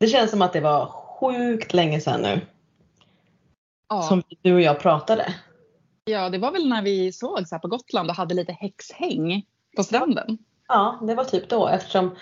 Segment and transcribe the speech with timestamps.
[0.00, 2.40] Det känns som att det var sjukt länge sedan nu.
[3.88, 4.02] Ja.
[4.02, 5.34] Som du och jag pratade.
[6.04, 9.84] ja, det var väl när vi sågs här på Gotland och hade lite häxhäng på
[9.84, 10.38] stranden.
[10.68, 12.16] Ja, det var typ då eftersom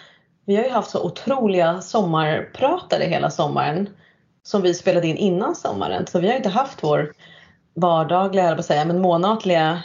[0.45, 3.89] vi har ju haft så otroliga sommarpratare hela sommaren.
[4.43, 6.07] Som vi spelade in innan sommaren.
[6.07, 7.13] Så vi har inte haft vår
[7.75, 9.83] vardagliga, eller säga, men månatliga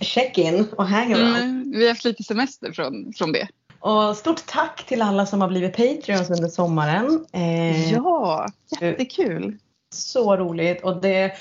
[0.00, 1.36] check-in och hangaround.
[1.36, 3.48] Mm, vi har haft lite semester från, från det.
[3.86, 7.26] Och stort tack till alla som har blivit Patreons under sommaren.
[7.32, 8.46] Eh, Ja,
[8.80, 9.58] jättekul.
[9.94, 11.32] Så roligt och det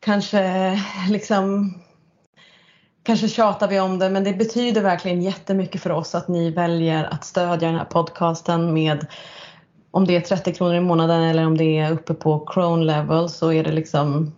[0.00, 0.72] kanske
[1.10, 1.74] liksom
[3.02, 7.04] Kanske tjatar vi om det men det betyder verkligen jättemycket för oss att ni väljer
[7.04, 9.06] att stödja den här podcasten med
[9.90, 13.28] om det är 30 kronor i månaden eller om det är uppe på Crown level
[13.28, 14.32] så är det liksom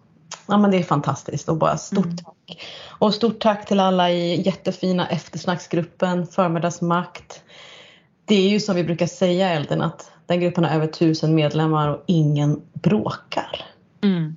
[0.47, 2.17] Ja men det är fantastiskt och bara stort Mm.
[2.17, 2.65] tack.
[2.99, 7.43] Och stort tack till alla i jättefina eftersnacksgruppen Förmiddagsmakt.
[8.25, 11.89] Det är ju som vi brukar säga Elden att den gruppen har över tusen medlemmar
[11.89, 13.65] och ingen bråkar.
[14.03, 14.37] Mm.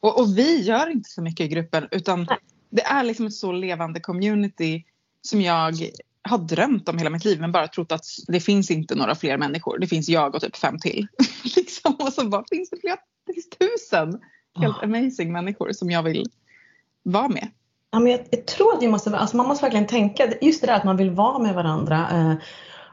[0.00, 2.28] Och, och vi gör inte så mycket i gruppen utan
[2.70, 4.84] det är liksom ett så levande community
[5.22, 5.74] som jag
[6.22, 9.36] har drömt om hela mitt liv men bara trott att det finns inte några fler
[9.36, 9.78] människor.
[9.78, 11.06] Det finns jag och typ fem till.
[11.56, 11.94] liksom.
[11.94, 12.96] Och så bara finns det flera,
[13.26, 14.20] det finns tusen
[14.54, 14.86] helt Ja.
[14.86, 16.30] amazing människor som jag vill
[17.02, 17.48] vara med.
[17.90, 20.66] Ja, men jag, jag tror att vi måste, alltså man måste verkligen tänka, just det
[20.66, 22.34] där att man vill vara med varandra eh,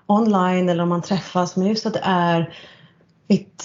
[0.06, 2.53] online eller om man träffas, men just att det är
[3.28, 3.64] ett,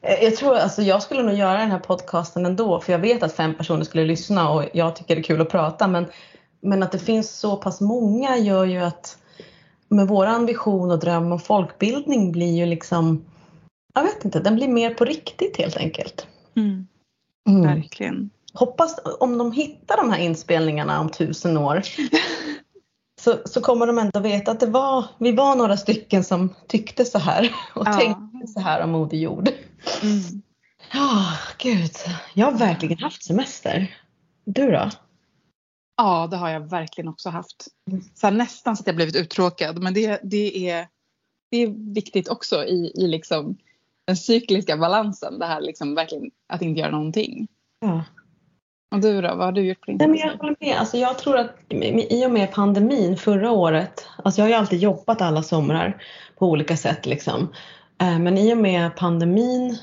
[0.00, 3.22] eh, jag tror, alltså jag skulle nog göra den här podcasten ändå för jag vet
[3.22, 6.06] att fem personer skulle lyssna och jag tycker det är kul att prata men,
[6.60, 9.18] men att det finns så pass många gör ju att
[9.88, 13.24] med vår ambition och dröm om folkbildning blir ju liksom,
[13.94, 16.26] jag vet inte, den blir mer på riktigt helt enkelt.
[16.56, 16.86] Mm.
[17.48, 17.62] Mm.
[17.62, 18.30] Verkligen.
[18.52, 21.82] Hoppas om de hittar de här inspelningarna om tusen år
[23.20, 27.04] så, så kommer de ändå veta att det var, vi var några stycken som tyckte
[27.04, 27.92] så här och Ja.
[27.92, 29.48] tänkte så här om Moder Jord.
[30.02, 30.42] Mm.
[30.92, 31.24] Ja,
[31.58, 31.92] gud.
[32.34, 33.96] Jag har verkligen haft semester.
[34.44, 34.90] Du då?
[35.96, 37.68] Ja, det har jag verkligen också haft.
[38.14, 40.88] Så här, nästan så att jag blivit uttråkad men det, det, är,
[41.50, 43.56] det är viktigt också i, i liksom
[44.06, 45.38] den cykliska balansen.
[45.38, 47.48] Det här liksom verkligen att inte göra någonting.
[47.80, 48.04] Ja.
[48.94, 50.76] Och du då, vad har du gjort på din Nej, men jag håller med.
[50.76, 51.56] Alltså, jag tror att
[52.10, 56.02] i och med pandemin förra året, alltså jag har ju alltid jobbat alla somrar
[56.38, 57.48] på olika sätt liksom.
[58.00, 59.78] Eh, Men i och med pandemin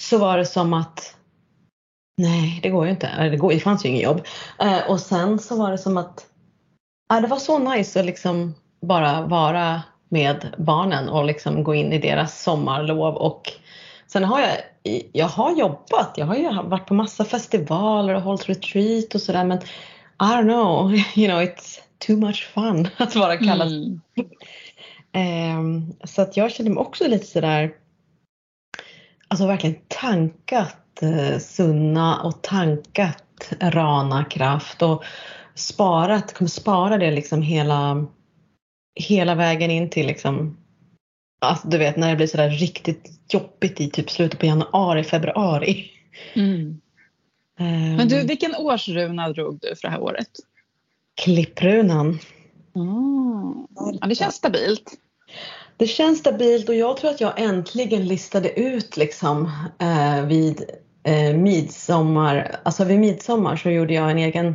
[0.00, 1.16] så var det som att
[2.22, 3.06] nej, det går ju inte.
[3.06, 4.20] Eller Det, går, det fanns ju inget jobb.
[4.58, 6.26] Eh, Och sen så var det som att
[7.08, 11.92] ja, det var så nice att liksom bara vara med barnen och liksom gå in
[11.92, 13.52] i deras sommarlov och
[14.06, 14.56] Sen har jag,
[15.12, 19.44] jag har jobbat, jag har ju varit på massa festivaler och hållit retreat och sådär
[19.44, 23.68] men I don't know, you know it's too much fun att vara kallad.
[23.68, 24.00] Mm.
[25.12, 27.72] Ehm, så att jag kände mig också lite sådär,
[29.28, 35.04] alltså verkligen tankat eh, Sunna och tankat Rana kraft och
[35.54, 38.06] sparat, kommer spara det liksom hela,
[38.96, 40.56] hela vägen in till liksom
[41.38, 45.90] Alltså du vet när det blir sådär riktigt jobbigt i typ slutet på januari, februari.
[46.34, 46.80] Mm.
[47.58, 50.28] Ehm, Men du, vilken årsruna drog du för det här året?
[51.22, 52.18] Klipprunan.
[52.76, 53.66] Mm.
[54.00, 54.92] Ja, det känns stabilt.
[55.76, 60.64] Det känns stabilt och jag tror att jag äntligen listade ut liksom eh, vid
[61.04, 64.46] eh, midsommar, alltså vid midsommar så gjorde jag en egen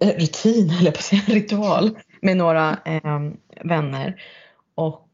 [0.00, 1.90] eh, rutin, eller på att säga ritual
[2.22, 3.20] med några eh,
[3.64, 4.22] vänner.
[4.74, 5.08] Och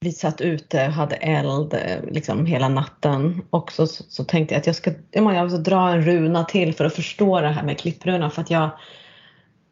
[0.00, 4.54] vi satt ute och hade eld eh, liksom hela natten och så, så, så tänkte
[4.54, 7.62] jag att jag ska, jag ska dra en runa till för att förstå det här
[7.62, 8.70] med klipprunan för att jag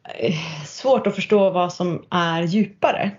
[0.03, 3.11] eh, svårt att förstå vad som är djupare.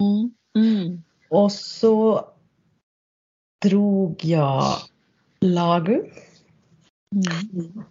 [0.00, 0.34] Mm.
[0.58, 1.02] Mm.
[1.28, 2.24] Och så
[3.62, 4.64] drog jag
[5.40, 6.02] Lagu
[7.14, 7.82] Mm.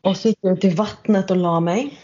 [0.00, 1.98] och så gick jag ut i vattnet och la mig.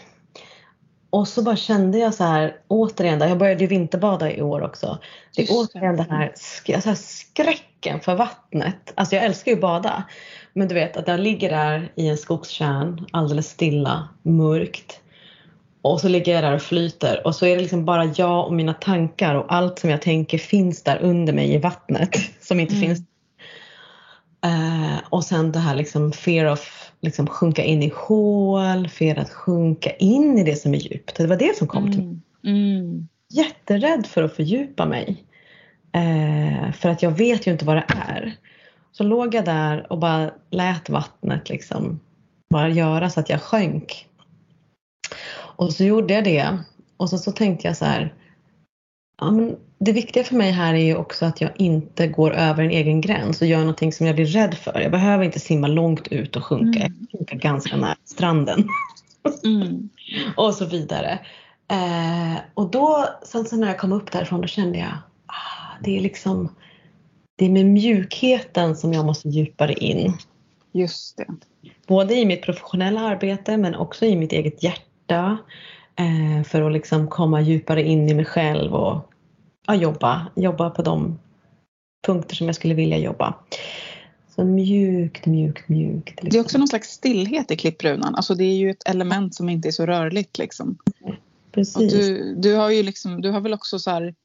[1.09, 4.97] Och så bara kände jag så här återigen, jag började ju vinterbada i år också.
[5.35, 6.33] Det är återigen det här,
[6.75, 8.93] alltså här skräcken för vattnet.
[8.95, 10.03] Alltså jag älskar ju att bada.
[10.53, 14.99] Men du vet att jag ligger där i en skogstjärn alldeles stilla, mörkt.
[15.81, 18.53] Och så ligger jag där och flyter och så är det liksom bara jag och
[18.53, 22.75] mina tankar och allt som jag tänker finns där under mig i vattnet som inte
[22.75, 22.87] Mm.
[22.87, 22.99] finns.
[24.45, 29.29] Eh, och sen det här liksom fear of liksom sjunka in i hål, fear att
[29.29, 31.17] sjunka in i det som är djupt.
[31.17, 32.17] Det var det som kom till mig.
[32.43, 32.79] Mm.
[32.79, 33.07] Mm.
[33.29, 35.23] Jätterädd för att fördjupa mig.
[35.91, 38.35] Eh, för att jag vet ju inte vad det är.
[38.91, 41.99] Så låg jag där och bara lät vattnet liksom
[42.49, 44.07] bara göra så att jag sjönk.
[45.33, 46.57] Och så gjorde jag det.
[46.97, 48.13] Och så, så tänkte jag så här.
[49.19, 52.63] Ja, men det viktiga för mig här är ju också att jag inte går över
[52.63, 54.79] en egen gräns och gör någonting som jag blir rädd för.
[54.79, 56.79] Jag behöver inte simma långt ut och sjunka.
[56.79, 56.93] Mm.
[56.99, 58.67] Jag sjunka ganska nära stranden
[59.43, 59.89] Mm.
[60.35, 61.19] och så vidare.
[61.67, 64.91] Eh, och då, sen så när jag kom upp därifrån, då kände jag
[65.25, 66.55] ah, det är liksom
[67.35, 70.13] det är med mjukheten som jag måste djupare in.
[70.71, 71.25] Just det.
[71.87, 75.37] Både i mitt professionella arbete men också i mitt eget hjärta.
[75.99, 79.11] Eh, för att liksom komma djupare in i mig själv och
[79.67, 81.19] ja, jobba, jobba på de
[82.05, 83.35] punkter som jag skulle vilja jobba.
[84.35, 86.09] Så mjukt, mjukt, mjukt.
[86.09, 86.29] Liksom.
[86.29, 88.15] Det är också någon slags stillhet i klipprunan.
[88.15, 90.77] Alltså det är ju ett element som inte är så rörligt liksom.
[91.51, 91.75] Precis.
[91.75, 94.15] Och du, du har ju liksom, du har väl också så här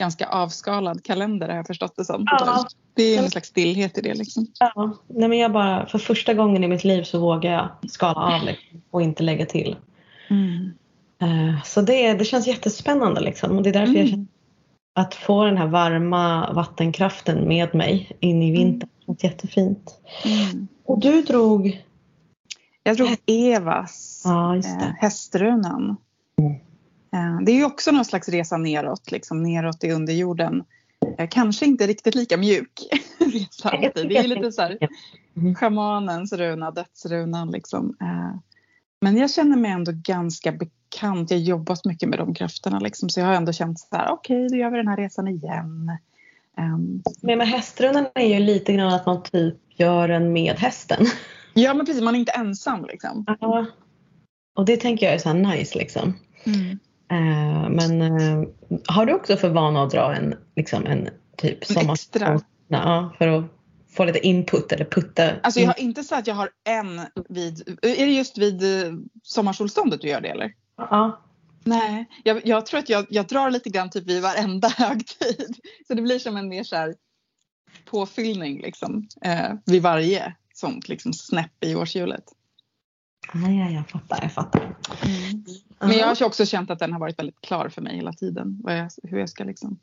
[0.00, 2.24] ganska avskalad kalender har jag förstått det som.
[2.26, 2.66] Ja.
[2.94, 4.46] Det är en slags stillhet i det liksom.
[4.58, 8.20] Ja, nej men jag bara, för första gången i mitt liv så vågar jag skala
[8.20, 9.76] av liksom, och inte lägga till.
[10.30, 10.70] Mm.
[11.20, 13.56] Eh, Så det, det känns jättespännande liksom.
[13.56, 14.28] och det är därför jag känner Mm.
[14.94, 18.88] att få den här varma vattenkraften med mig in i vintern.
[19.06, 19.94] känns jättefint.
[20.24, 20.68] Mm.
[20.84, 21.84] Och du drog,
[22.82, 24.62] Jag tror Evas ja eh,
[24.98, 25.96] hästrunan.
[27.12, 30.64] Eh, det är ju också någon slags resa neråt, liksom neråt i underjorden.
[31.18, 32.80] Eh, kanske inte riktigt lika mjuk
[33.18, 34.08] resa alltid.
[34.08, 34.78] Det är lite så här
[35.36, 35.54] Mm.
[35.54, 37.96] schamanens runa, dödsrunan liksom.
[39.00, 40.52] Men jag känner mig ändå ganska
[40.90, 41.30] bekant.
[41.30, 43.08] Jag har jobbat mycket med de krafterna liksom.
[43.10, 45.98] Så jag har ändå känt så här, okej då gör vi den här resan igen.
[46.58, 51.06] Ehm, Men med hästrunan är ju lite grann att man typ gör den med hästen.
[51.54, 53.24] ja men precis, man är inte ensam liksom.
[53.40, 53.66] Ja.
[54.56, 56.14] Och det tänker jag är så här nice liksom.
[57.10, 58.48] Eh, men eh,
[58.86, 62.40] har du också för vana att dra en, liksom en typ sommar- extra.
[62.68, 63.44] Ja, för att
[63.92, 65.30] få lite input eller putta.
[65.42, 68.92] Alltså jag har inte så att jag har en vid, är det just vid eh,
[69.22, 70.52] sommarsolståndet du gör det eller?
[70.90, 71.20] Ja.
[71.64, 75.56] Nej, jag, jag tror att jag, jag drar lite grann typ vid varenda högtid.
[75.86, 76.94] Så det blir som en mer så här
[77.84, 82.24] påfyllning liksom eh, vid varje sånt liksom snäpp i årshjulet.
[83.32, 84.76] Ja, ja, jag fattar, jag fattar.
[85.78, 88.62] Men jag har också känt att den har varit väldigt klar för mig hela tiden.
[88.64, 89.78] Jag, hur jag ska liksom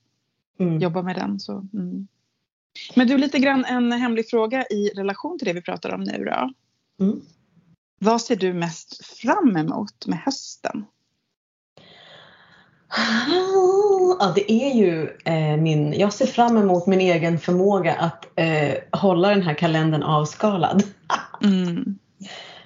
[0.59, 0.79] Mm.
[0.79, 1.39] jobba med den.
[1.39, 2.07] Så, mm.
[2.95, 6.25] Men du, lite grann en hemlig fråga i relation till det vi pratar om nu
[6.25, 6.51] då.
[7.99, 10.85] Vad ser du mest fram emot med hösten?
[14.19, 18.99] Ja, det är ju eh, min, jag ser fram emot min egen förmåga att eh,
[18.99, 20.83] hålla den här kalendern avskalad.
[21.44, 21.99] Mm.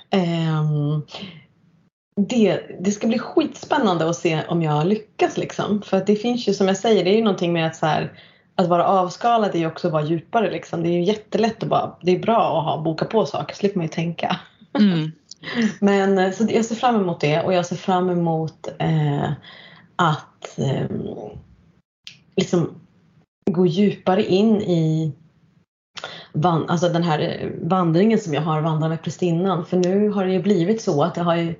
[0.10, 1.02] Ehm,
[2.16, 5.82] det, det ska bli skitspännande att se om jag lyckas liksom.
[5.82, 7.86] För att det finns ju som jag säger, det är ju någonting med att så
[7.86, 8.14] här,
[8.56, 10.84] att vara avskalad är ju också att vara djupare liksom.
[10.84, 13.78] Det är ju jättelätt att bara, det är bra att ha, boka på saker, slipper
[13.78, 14.40] man ju tänka.
[14.80, 15.12] Mm.
[15.80, 19.32] Men eh, så jag ser fram emot det och jag ser fram emot eh,
[19.96, 20.86] att eh,
[22.36, 22.70] liksom
[23.52, 25.14] gå djupare in i
[26.34, 29.66] van, alltså den här eh, vandringen som jag har vandrat med prästinnan.
[29.66, 31.56] För nu har det ju blivit så att jag har ju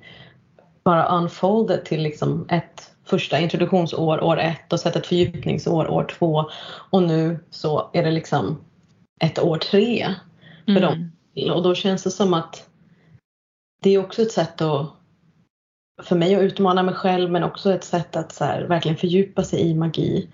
[0.84, 6.44] bara unfolded till liksom ett första introduktionsår, år ett och sett ett fördjupningsår, år två
[6.90, 8.58] och nu så är det liksom
[9.20, 10.14] ett år tre
[10.66, 11.12] för dem.
[11.54, 12.68] Och då känns det som att
[13.82, 14.92] det är också ett sätt att
[16.02, 19.44] för mig att utmana mig själv men också ett sätt att så här, verkligen fördjupa
[19.44, 20.28] sig i magi.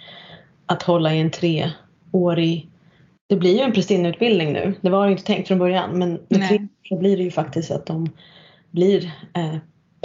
[0.67, 2.71] Att hålla i en treårig
[3.29, 4.75] det blir ju en prästinneutbildning nu.
[4.81, 7.71] Det var ju inte tänkt från början men med tre så blir det ju faktiskt
[7.71, 8.11] att de
[8.71, 9.57] blir eh,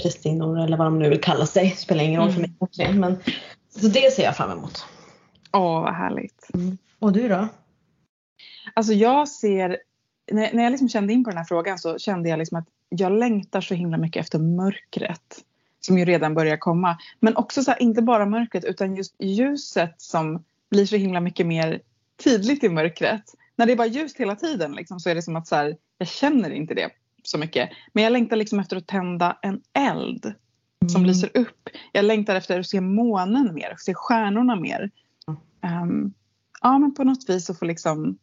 [0.02, 1.70] prästinnor eller vad de nu vill kalla sig.
[1.70, 2.54] Spelar ingen roll för mig.
[2.58, 3.18] också, Men,
[3.70, 4.86] så det ser jag fram emot.
[5.54, 6.48] Åh, vad härligt.
[7.00, 7.48] Och du då?
[8.74, 9.78] Alltså jag ser,
[10.34, 12.68] när, när jag liksom kände in på den här frågan så kände jag liksom att
[12.90, 15.44] jag längtar så himla mycket efter mörkret.
[15.80, 16.98] Som ju redan börjar komma.
[17.20, 21.48] Men också så här, inte bara mörkret utan just ljuset som blir så himla mycket
[21.48, 21.82] mer
[22.24, 23.24] tydligt i mörkret.
[23.56, 25.78] När det är bara ljust hela tiden liksom, så är det som att så här,
[25.98, 26.90] jag känner inte det
[27.24, 27.70] så mycket.
[27.94, 30.34] Men jag längtar liksom efter att tända en eld
[30.92, 31.70] som lyser upp.
[31.92, 34.92] Jag längtar efter att se månen mer, se stjärnorna mer.
[35.62, 36.14] Ehm,
[36.62, 38.18] ja men på något vis att få liksom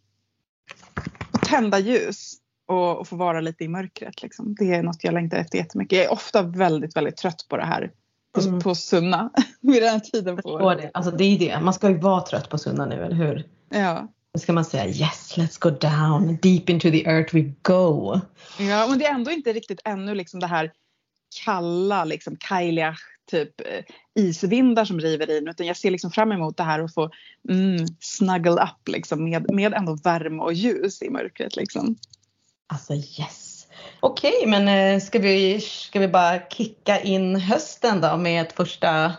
[1.51, 2.35] tända ljus
[2.69, 4.23] och, och få vara lite i mörkret.
[4.23, 4.55] Liksom.
[4.59, 5.99] Det är något jag längtar efter jättemycket.
[5.99, 7.91] Jag är ofta väldigt, väldigt trött på det här.
[8.35, 8.61] På, Mm.
[8.61, 9.31] på Sunna
[9.61, 10.79] vid den här tiden på året.
[10.83, 10.91] det.
[10.95, 11.61] Alltså det är det.
[11.61, 13.47] Man ska ju vara trött på söndag nu, eller hur?
[13.69, 14.09] Ja.
[14.35, 18.21] Då ska man säga yes, let's go down, deep into the earth we go.
[18.59, 20.73] ja, men det är ändå inte riktigt ännu liksom det här
[21.45, 23.01] kalla, liksom Kailiach,
[23.31, 23.85] typ eh,
[24.15, 25.49] isvindar som river in.
[25.49, 27.11] Utan jag ser liksom fram emot det här och få
[27.49, 31.57] mm, snuggle up liksom, med, med ändå värme och ljus i mörkret.
[31.57, 31.97] Liksom.
[32.67, 33.67] Alltså yes.
[34.01, 39.13] Okej, men eh, ska vi, ska vi bara kicka in hösten då med ett första,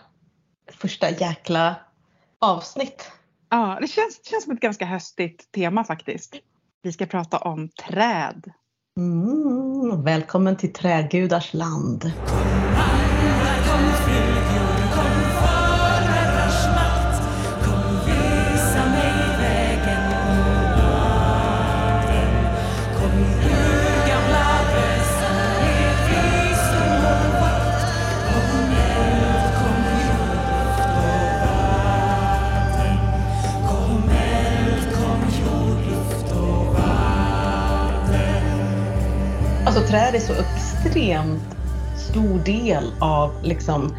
[0.72, 1.76] första jäkla
[2.40, 3.12] avsnitt.
[3.50, 6.36] Ja, det känns, känns som ett ganska höstigt tema faktiskt.
[6.82, 8.52] Vi ska prata om träd.
[8.98, 12.12] Mm, välkommen till trädgudars land.
[39.66, 41.51] Alltså träd är så extremt
[42.12, 43.96] stor del av liksom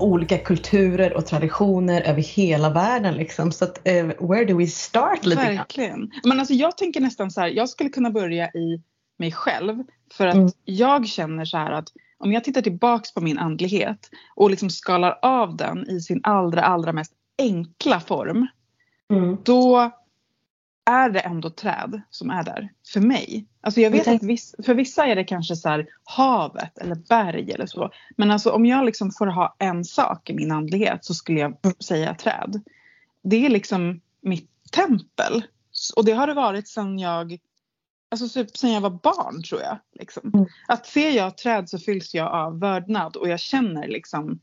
[0.00, 3.52] olika kulturer och traditioner över hela världen liksom.
[3.52, 5.42] Så att, uh, where do we start lite?
[5.42, 6.10] Verkligen.
[6.24, 8.82] Men alltså jag tänker nästan så här, jag skulle kunna börja i
[9.18, 9.84] mig själv.
[10.12, 10.50] För att Mm.
[10.64, 15.18] jag känner så här att om jag tittar tillbaks på min andlighet och liksom skalar
[15.22, 18.46] av den i sin allra, allra mest enkla form.
[19.10, 19.36] Mm.
[19.44, 19.90] Då
[20.88, 22.72] är det ändå träd som är där.
[22.92, 23.46] För mig.
[23.60, 27.52] Alltså jag vet att viss, för vissa är det kanske så här havet eller berg
[27.52, 27.90] eller så.
[28.16, 31.56] Men alltså om jag liksom får ha en sak i min andlighet så skulle jag
[31.84, 32.62] säga träd.
[33.22, 35.42] Det är liksom mitt tempel.
[35.96, 37.38] Och det har det varit sedan jag
[38.10, 39.78] Alltså typ sen jag var barn tror jag.
[39.92, 40.30] Liksom.
[40.34, 40.46] Mm.
[40.68, 44.40] Att ser jag träd så fylls jag av vördnad och jag känner liksom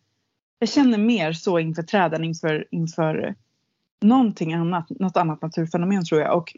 [0.60, 3.36] Jag känner mer så inför träden inför, inför
[4.02, 6.38] någonting annat, något annat naturfenomen tror jag.
[6.38, 6.54] Och,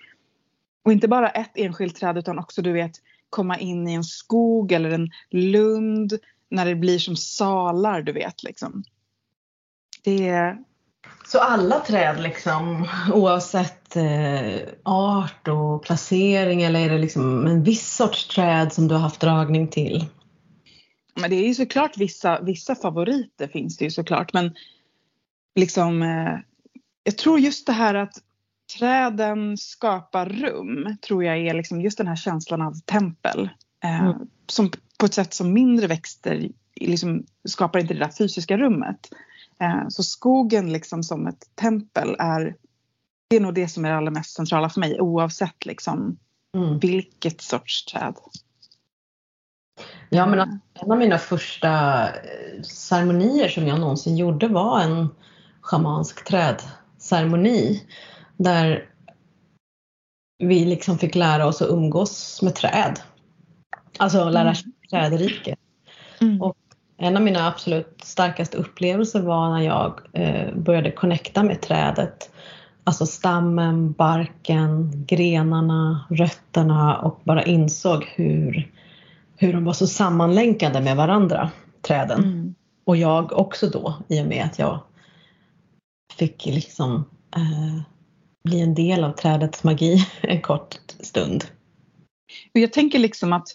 [0.86, 2.92] och inte bara ett enskilt träd utan också du vet
[3.30, 6.14] komma in i en skog eller en lund
[6.50, 8.84] när det blir som salar du vet liksom.
[10.04, 10.58] Det är,
[11.26, 17.96] Så alla träd liksom oavsett eh, art och placering eller är det liksom en viss
[17.96, 20.06] sorts träd som du har haft dragning till?
[21.20, 24.56] men det är ju såklart vissa, vissa favoriter finns det ju såklart men
[25.56, 26.40] liksom eh,
[27.08, 28.14] jag tror just det här att
[28.80, 33.50] träden skapar rum tror jag är liksom just den här känslan av tempel.
[33.84, 34.18] Eh, Mm.
[34.48, 39.10] som på ett sätt som mindre växter liksom skapar inte det där fysiska rummet.
[39.60, 42.56] Eh, så skogen liksom som ett tempel är
[43.30, 46.18] det är nog det som är det allra mest centrala för mig oavsett liksom
[46.56, 46.80] Mm.
[46.80, 48.16] vilket sorts träd.
[50.10, 55.08] Ja, men att en av mina första eh, ceremonier som jag någonsin gjorde var en
[55.62, 56.26] schamansk
[57.08, 57.84] trädceremoni
[58.38, 58.86] där
[60.40, 63.00] vi liksom fick lära oss att umgås med träd.
[63.98, 65.60] Alltså lära känna trädriket.
[66.22, 66.42] Mm.
[66.42, 66.58] Och
[66.98, 72.30] en av mina absolut starkaste upplevelser var när jag eh, började connecta med trädet.
[72.84, 78.72] Alltså stammen, barken, grenarna, rötterna och bara insåg hur,
[79.38, 81.50] hur de var så sammanlänkade med varandra,
[81.82, 82.24] träden.
[82.24, 82.56] Mm.
[82.86, 84.80] Och jag också då i och med att jag
[86.18, 87.82] fick liksom eh,
[88.44, 91.46] bli en del av trädets magi en kort stund.
[92.52, 93.48] Jag tänker liksom att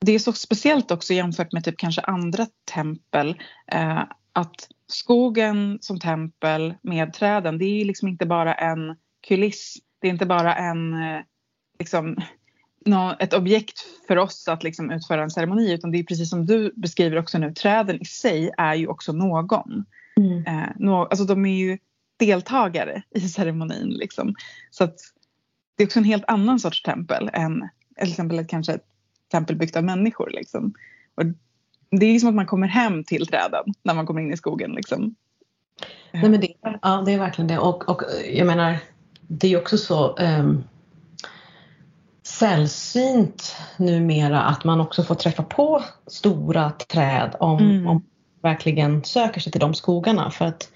[0.00, 3.36] det är så speciellt också jämfört med typ kanske andra tempel.
[3.72, 8.96] Eh, att skogen som tempel med träden, det är liksom inte bara en
[9.28, 9.76] kuliss.
[10.00, 11.20] Det är inte bara en, eh,
[11.78, 12.16] liksom,
[12.86, 15.72] nå- ett objekt för oss att liksom utföra en ceremoni.
[15.72, 19.12] Utan det är precis som du beskriver också nu, träden i sig är ju också
[19.12, 19.84] någon.
[20.46, 21.78] Eh, nå, alltså de är ju
[22.18, 23.88] deltagare i ceremonin.
[23.88, 24.34] Liksom.
[24.70, 24.96] Så att
[25.76, 27.68] det är också en helt annan sorts tempel än
[28.00, 28.86] till exempel ett, kanske ett
[29.30, 30.30] tempel byggt av människor.
[30.30, 30.74] Liksom.
[31.14, 31.24] Och
[31.90, 34.72] det är som att man kommer hem till träden när man kommer in i skogen.
[34.72, 35.14] Liksom.
[36.12, 37.58] Nej, men det, ja, det är verkligen det.
[37.58, 38.02] Och, och
[38.34, 38.78] jag menar,
[39.20, 40.64] det är ju också så um,
[42.22, 47.86] sällsynt numera att man också får träffa på stora träd om, Mm.
[47.86, 48.04] om
[48.44, 50.30] verkligen söker sig till de skogarna.
[50.30, 50.70] För att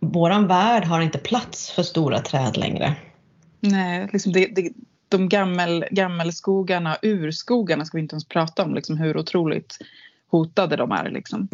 [0.00, 2.94] våran värld har inte plats för stora träd längre.
[3.60, 4.72] Nej, liksom det, det,
[5.08, 8.74] de gammel, gammelskogarna, urskogarna ska vi inte ens prata om.
[8.74, 9.78] Liksom hur otroligt
[10.30, 11.10] hotade de är.
[11.10, 11.48] Liksom.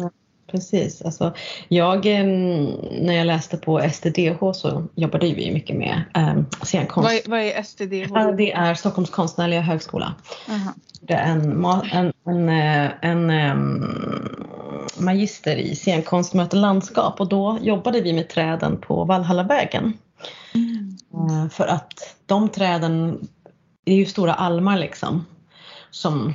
[0.51, 1.01] Precis.
[1.01, 1.33] Alltså,
[1.67, 7.09] jag, när jag läste på STDH så jobbade vi mycket med eh, scenkonst.
[7.09, 8.11] Vad, är, vad är STDH?
[8.13, 10.15] Ja, Det är Stockholms konstnärliga högskola.
[10.49, 10.73] Aha.
[11.01, 13.85] Det är en, en, en, eh, en em,
[14.99, 19.93] magister i scenkonst möter landskap och då jobbade vi med träden på Valhallavägen.
[20.53, 20.97] Mm.
[21.13, 23.27] Eh, För att de träden
[23.85, 25.25] det är ju stora almar liksom
[25.91, 26.33] som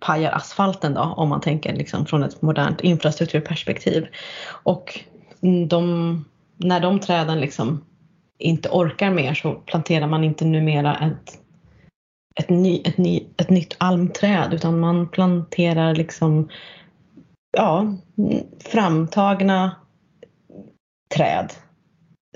[0.00, 4.06] pajar asfalten då om man tänker liksom från ett modernt infrastrukturperspektiv.
[4.62, 5.00] Och
[5.68, 6.24] de,
[6.56, 7.84] när de träden liksom
[8.38, 11.38] inte orkar mer så planterar man inte numera ett,
[12.40, 16.48] ett, ny, ett, ny, ett nytt almträd utan man planterar liksom
[17.56, 17.96] ja,
[18.64, 19.76] framtagna
[21.14, 21.52] träd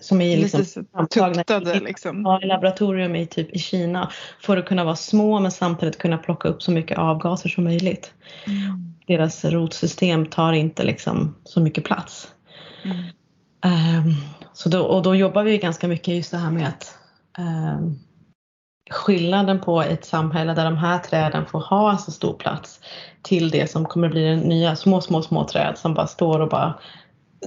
[0.02, 2.22] som är liksom Lite så tuktade liksom.
[2.22, 6.18] Ja, i laboratorium i typ i Kina för att kunna vara små men samtidigt kunna
[6.18, 8.12] plocka upp så mycket avgaser som möjligt.
[8.46, 8.94] Mm.
[9.06, 12.28] Deras rotsystem tar inte liksom så mycket plats.
[12.84, 12.98] Mm.
[14.06, 14.14] Um,
[14.52, 16.98] så då, och då jobbar vi ganska mycket just det här med att
[17.38, 17.98] um,
[18.90, 22.80] skillnaden på ett samhälle där de här träden får ha så stor plats
[23.22, 26.48] till det som kommer bli den nya små, små, små träd som bara står och
[26.48, 26.78] bara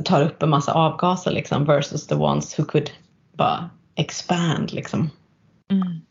[0.05, 2.89] tar upp en massa avgaser liksom versus the ones who could
[3.33, 5.09] bara expand liksom.
[5.71, 6.01] Mm.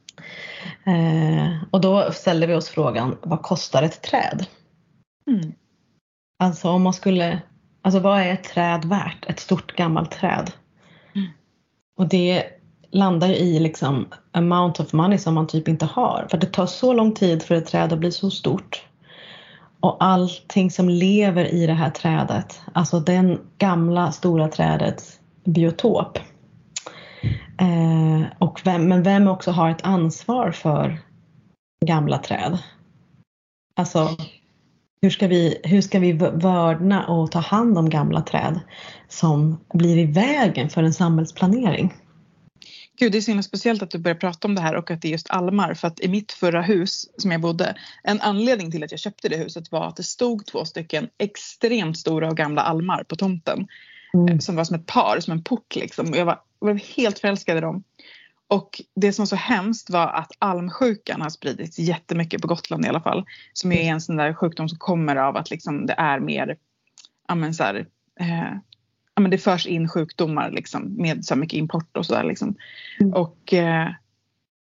[0.86, 4.46] Eh, och då ställde vi oss frågan, vad kostar ett träd?
[5.30, 5.52] Mm.
[6.38, 7.42] Alltså om man skulle,
[7.82, 9.26] alltså vad är ett träd värt?
[9.26, 10.52] Ett stort gammalt träd.
[11.14, 11.28] Mm.
[11.96, 12.44] Och det
[12.94, 16.26] landar ju i liksom amount of money som man typ inte har.
[16.30, 18.82] För det tar så lång tid för ett träd att bli så stort.
[19.80, 26.18] Och allting som lever i det här trädet, alltså den gamla stora trädets biotop.
[27.60, 30.98] Eh, och vem, men vem också har ett ansvar för
[31.86, 32.58] gamla träd?
[33.76, 34.08] Alltså
[35.02, 38.60] hur ska vi, hur ska vi vördna och ta hand om gamla träd
[39.08, 41.94] som blir i vägen för en samhällsplanering?
[42.96, 45.02] Gud, det är så himla speciellt att du börjar prata om det här och att
[45.02, 45.74] det är just almar.
[45.74, 49.28] För att i mitt förra hus som jag bodde, en anledning till att jag köpte
[49.28, 53.66] det huset var att det stod två stycken extremt stora och gamla almar på tomten.
[54.14, 54.40] Mm.
[54.40, 56.10] Som var som ett par, som en port liksom.
[56.10, 57.84] Och jag var, var helt förälskad i dem.
[58.48, 62.88] Och det som var så hemskt var att almsjukan har spridits jättemycket på Gotland i
[62.88, 63.24] alla fall.
[63.52, 66.56] Som är en sån där sjukdom som kommer av att liksom det är mer,
[67.28, 67.86] ja men så här,
[68.20, 68.58] eh,
[69.14, 72.24] ja, men det förs in sjukdomar liksom, med så mycket import och sådär.
[72.24, 72.56] Liksom.
[73.00, 73.12] Mm.
[73.12, 73.88] Och, eh,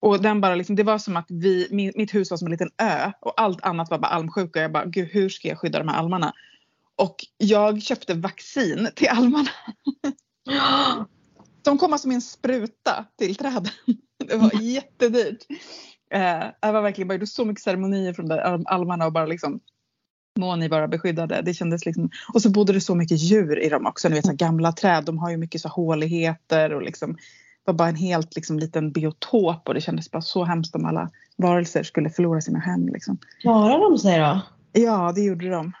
[0.00, 2.70] och den bara liksom, det var som att vi, mitt hus var som en liten
[2.82, 4.60] ö och allt annat var bara almsjuka.
[4.60, 6.32] Jag bara, gud hur ska jag skydda de här almarna?
[6.96, 9.50] Och jag köpte vaccin till almarna.
[11.62, 13.72] De kom alltså med en spruta till träden.
[14.28, 15.46] Det var jättedyrt.
[16.10, 19.60] Eh, det var verkligen bara så mycket ceremonier från de almarna och bara liksom
[20.36, 21.42] må ni vara beskyddade.
[21.42, 24.08] Det kändes liksom, och så bodde det så mycket djur i dem också.
[24.08, 27.16] Ni vet så gamla träd, de har ju mycket så håligheter och liksom
[27.66, 30.84] det var bara en helt liksom, liten biotop och det kändes bara så hemskt om
[30.84, 32.88] alla varelser skulle förlora sina hem.
[32.88, 33.18] Liksom.
[33.40, 34.40] Klarar de sig då?
[34.72, 35.72] Ja, det gjorde de.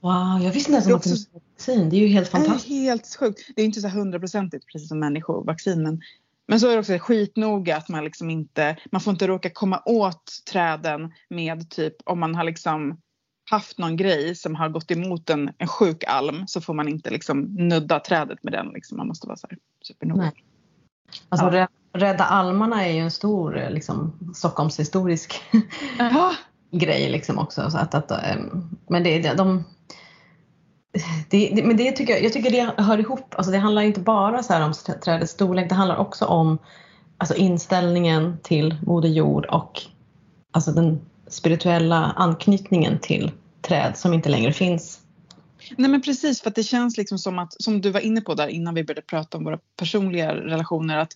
[0.00, 1.90] Wow, jag visste inte ens om att det var vaccin.
[1.90, 2.68] Det är ju helt fantastiskt.
[2.68, 3.40] Det är helt sjukt.
[3.56, 6.00] Det är inte så hundraprocentigt precis som människovaccin men,
[6.48, 9.82] men så är det också skitnoga att man liksom inte, man får inte råka komma
[9.84, 12.98] åt träden med typ om man har liksom
[13.50, 17.10] haft någon grej som har gått emot en, en sjuk alm så får man inte
[17.10, 18.68] liksom nudda trädet med den.
[18.68, 18.96] Liksom.
[18.96, 20.32] Man måste vara så här supernoga.
[21.28, 21.68] Alltså, ja.
[21.92, 25.42] Rädda almarna är ju en stor liksom, Stockholmshistorisk
[26.70, 27.70] grej liksom också.
[27.70, 29.64] Så att, att, ehm, men det, de,
[31.30, 33.34] det, det, men det tycker jag, jag tycker det hör ihop.
[33.34, 34.72] Alltså det handlar inte bara så om
[35.04, 36.58] trädets storlek, det handlar också om
[37.18, 39.82] alltså inställningen till Moder Jord och
[40.52, 45.00] alltså den spirituella anknytningen till träd som inte längre finns.
[45.76, 48.34] Nej men precis för att det känns liksom som att, som du var inne på
[48.34, 51.12] där innan vi började prata om våra personliga relationer att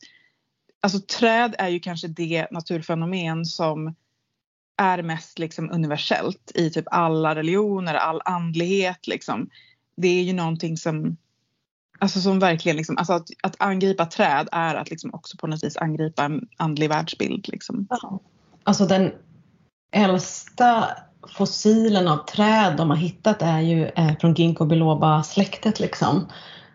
[0.81, 3.95] alltså träd är ju kanske det naturfenomen som
[4.77, 9.51] är mest liksom universellt i typ alla religioner, all andlighet liksom.
[9.97, 11.17] Det är ju någonting som
[11.99, 15.65] Alltså som verkligen liksom, alltså att, att angripa träd är att liksom också på något
[15.65, 17.49] vis angripa en andlig världsbild.
[17.49, 17.87] Liksom.
[17.91, 18.21] Ja.
[18.65, 19.13] Alltså den
[19.93, 20.89] äldsta
[21.31, 26.27] fossilen av träd de har hittat är ju eh, från ginkgo biloba släktet liksom.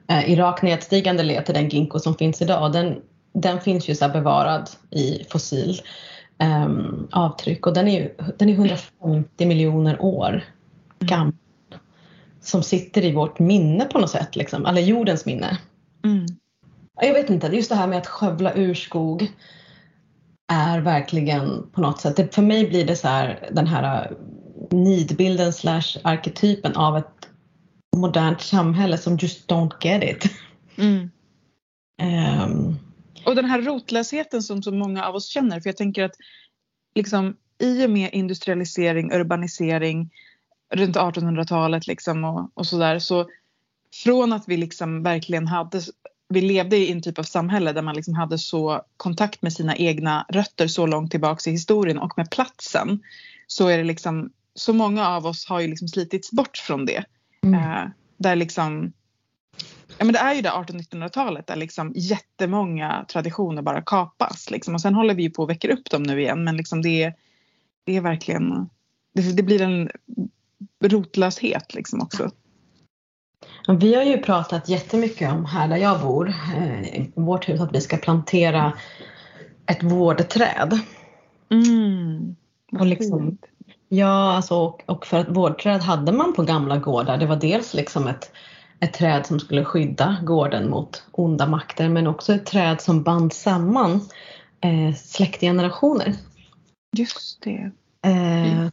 [0.07, 2.71] Eh, I rak nedstigande led till den ginkgo som finns idag.
[2.71, 3.01] Den,
[3.33, 5.81] den finns ju så bevarad i fossil
[6.37, 6.67] eh,
[7.11, 10.43] avtryck och den är ju den är 150 miljoner år
[10.99, 11.33] gammal.
[12.41, 15.57] Som sitter i vårt minne på något sätt, liksom, eller jordens minne.
[16.05, 16.25] Mm.
[17.01, 19.31] Jag vet inte, just det här med att skövla urskog
[20.49, 24.11] är verkligen på något sätt, för mig blir det så här den här
[24.71, 27.29] nidbilden slash arketypen av ett
[27.95, 30.31] modernt samhälle som just don't get it.
[30.77, 31.09] Mm.
[32.43, 32.79] Um.
[33.25, 36.15] Och den här rotlösheten som så många av oss känner, för jag tänker att
[36.95, 40.09] liksom i och med industrialisering, urbanisering
[40.73, 43.29] runt 1800-talet liksom och, och sådär så
[44.03, 45.81] från att vi liksom verkligen hade
[46.29, 49.75] vi levde i en typ av samhälle där man liksom hade så kontakt med sina
[49.75, 53.03] egna rötter så långt tillbaks i historien och med platsen
[53.47, 57.03] så är det liksom så många av oss har ju liksom slitits bort från det.
[57.43, 57.59] Mm.
[57.59, 58.93] Eh, där liksom
[59.97, 64.73] Ja men det är ju det 1800-1900-talet där liksom jättemånga traditioner bara kapas liksom.
[64.73, 67.03] Och sen håller vi ju på och väcker upp dem nu igen men liksom det
[67.03, 67.13] är,
[67.83, 68.69] det är verkligen
[69.13, 69.89] det, det blir en
[70.83, 72.31] rotlöshet liksom också.
[73.79, 77.75] Vi har ju pratat jättemycket om här där jag bor, eh, i vårt hus, att
[77.75, 78.73] vi ska plantera
[79.65, 80.79] ett vårdträd.
[81.49, 82.35] Mm,
[82.71, 83.37] och liksom,
[83.89, 87.17] ja, alltså, och, och för att vårdträd hade man på gamla gårdar.
[87.17, 88.31] Det var dels liksom ett,
[88.79, 93.33] ett träd som skulle skydda gården mot onda makter men också ett träd som band
[93.33, 94.01] samman
[94.61, 96.13] eh, släktgenerationer.
[96.97, 97.71] Just det.
[98.05, 98.71] Eh, mm.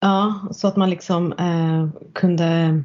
[0.00, 2.82] Ja, så att man liksom eh, kunde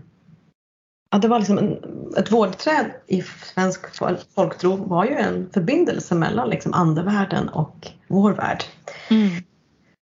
[1.11, 1.77] Ja, det var liksom en,
[2.17, 3.95] ett vårdträd i svensk
[4.35, 8.63] folktro var ju en förbindelse mellan liksom andevärlden och vår värld.
[9.09, 9.43] Mm.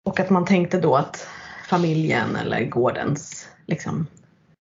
[0.06, 1.28] Och att man tänkte då att
[1.70, 4.08] familjen eller gårdens liksom,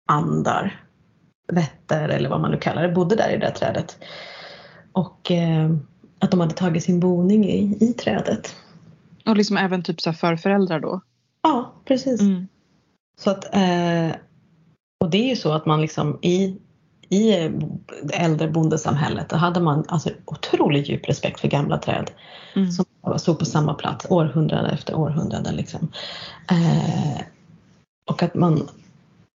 [0.08, 0.84] andar,
[1.48, 3.98] vätter eller vad man nu kallar det, bodde där i det trädet.
[4.92, 5.70] Och eh,
[6.20, 8.56] att de hade tagit sin boning i, i trädet.
[9.26, 11.02] Och liksom även typ så förföräldrar då?
[11.42, 12.22] Ja, precis.
[12.22, 12.48] Mm.
[13.20, 14.16] Så att eh,
[15.04, 16.58] och det är ju så att man liksom i,
[17.14, 17.52] i
[18.04, 22.12] det äldre bondesamhället då hade man alltså otroligt djup respekt för gamla träd
[22.56, 22.72] mm.
[22.72, 22.86] som
[23.18, 25.52] stod på samma plats århundrade efter århundrade.
[25.52, 25.92] Liksom.
[26.52, 27.22] Eh,
[28.10, 28.68] och att man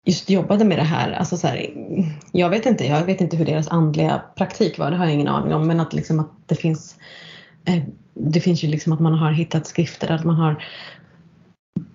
[0.07, 1.13] just jobbade med det här.
[1.13, 1.71] Alltså så här,
[2.33, 5.29] jag, vet inte, jag vet inte hur deras andliga praktik var, det har jag ingen
[5.29, 5.67] aning om.
[5.67, 6.97] Men att, liksom att det finns
[7.65, 7.83] eh,
[8.15, 10.65] det finns ju liksom att man har hittat skrifter, att man har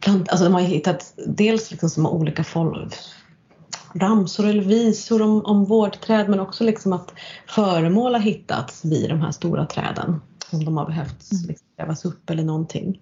[0.07, 2.93] alltså de har hittat dels liksom som olika folk,
[3.93, 7.13] ramsor eller visor om, om vårdträd men också liksom att
[7.47, 10.21] föremål har hittats vid de här stora träden.
[10.51, 11.47] Om de har behövt mm.
[11.47, 12.99] liksom, grävas upp eller någonting.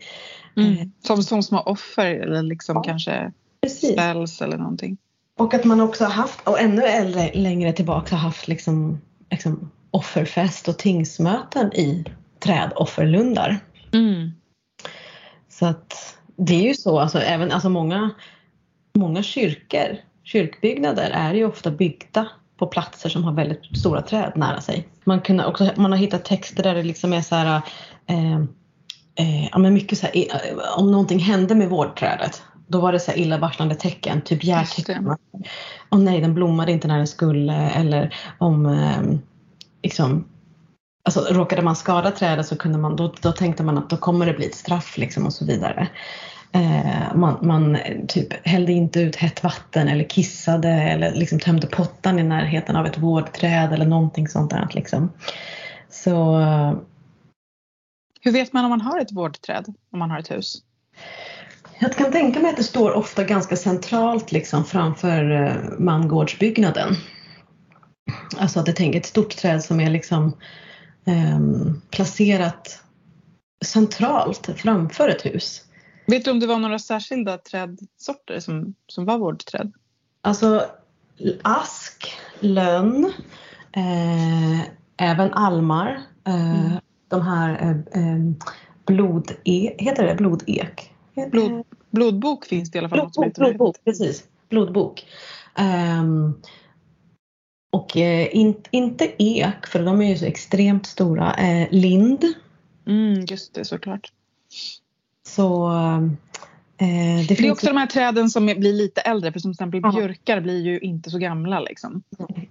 [0.58, 0.74] Mm.
[0.74, 3.92] Eh, som, som små offer eller liksom ja, kanske precis.
[3.92, 4.98] spells eller någonting.
[5.38, 9.72] Och att man också har haft, och ännu äldre, längre tillbaka har haft liksom, liksom
[9.92, 12.06] offerfest och tingsmöten i
[12.40, 13.60] trädofferlundar.
[13.94, 14.32] Mm.
[15.50, 18.10] Så att det är ju så, alltså, även, alltså många,
[18.94, 19.98] många kyrkor
[20.32, 24.88] kyrkbyggnader är ju ofta byggda på platser som har väldigt stora träd nära sig.
[25.04, 27.62] Man, kunde också, man har hittat texter där det liksom är så här,
[28.08, 28.36] eh,
[29.16, 30.26] eh, ja, men mycket så här,
[30.78, 35.16] om någonting hände med vårdträdet då var det så här illavarslande tecken, typ hjärtecken.
[35.90, 39.20] Och nej, den blommade inte när den skulle eller om eh,
[39.84, 40.28] liksom,
[41.04, 44.26] alltså, råkade man skada trädet så kunde man, då, då tänkte man att då kommer
[44.26, 45.88] det bli ett straff liksom och så vidare.
[46.52, 52.20] Eh, man, man typ hällde inte ut hett vatten eller kissade eller liksom tömde pottan
[52.20, 54.68] i närheten av ett vårdträd eller någonting sånt där.
[54.72, 55.12] Liksom.
[55.90, 56.40] Så,
[58.22, 60.64] Hur vet man om man har ett vårdträd, om man har ett hus?
[61.80, 66.96] Jag kan tänka mig att det står ofta ganska centralt liksom framför eh, mangårdsbyggnaden.
[68.38, 70.38] Alltså att jag tänker ett stort träd som är liksom
[71.06, 71.40] eh,
[71.92, 72.84] placerat
[73.66, 75.66] centralt framför ett hus.
[76.10, 79.72] Vet du om det var några särskilda trädsorter som, som var vårdträd?
[80.22, 80.66] Alltså
[81.42, 83.14] ask, lönn,
[83.72, 84.60] eh,
[84.98, 86.02] även almar.
[86.28, 86.80] Eh, mm.
[87.08, 88.20] De här eh, eh
[88.86, 90.92] blod heter det blodek?
[91.32, 92.98] Blod, blodbok finns det i alla fall.
[93.00, 94.24] Blodbok, blodbok precis.
[94.50, 95.06] Blodbok.
[96.02, 96.42] Um,
[97.72, 101.34] och eh, in, inte ek, för de är ju så extremt stora.
[101.34, 102.26] Eh, lind.
[102.88, 104.14] Mm, just det, såklart.
[105.30, 105.72] Så
[106.82, 109.56] Eh, det, det, är också de här träden som blir lite äldre för som till
[109.56, 111.60] exempel björkar blir ju inte så gamla.
[111.60, 112.04] Liksom.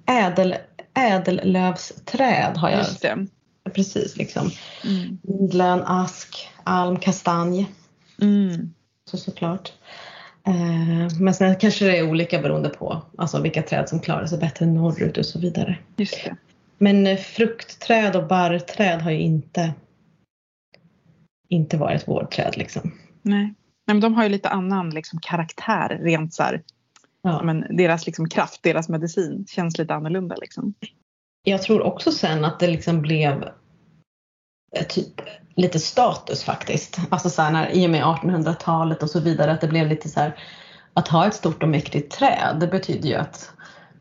[0.06, 0.54] Ädel,
[0.94, 2.78] ädellövsträd har jag.
[2.78, 3.26] Just det.
[3.74, 4.50] Precis liksom.
[4.84, 5.18] Mm.
[5.22, 7.66] Lindlön, ask, alm, kastanj.
[8.22, 8.74] Mm.
[9.10, 9.72] Så såklart.
[10.46, 14.38] Eh, men sen kanske det är olika beroende på alltså vilka träd som klarar sig
[14.38, 15.78] bättre norrut och så vidare.
[15.96, 16.36] Just det.
[16.78, 19.72] Men eh, fruktträd och barrträd har ju inte
[21.48, 22.94] inte varit vårdträd liksom.
[23.22, 23.54] Nej.
[23.86, 26.62] Nej men de har ju lite annan liksom, karaktär rent så här,
[27.22, 27.42] ja.
[27.42, 30.74] men deras liksom, kraft, deras medicin känns lite annorlunda liksom.
[31.42, 33.48] Jag tror också sen att det liksom blev
[34.88, 35.20] typ
[35.56, 36.98] lite status faktiskt.
[37.10, 40.08] Alltså så här, när, i och med 1800-talet och så vidare att det blev lite
[40.08, 40.36] så här
[40.94, 43.52] att ha ett stort och mäktigt träd det betyder ju att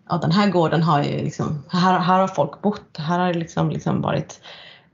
[0.10, 3.39] ja, den här gården har ju liksom, här, här har folk bott, här har det
[3.39, 4.41] liksom, liksom varit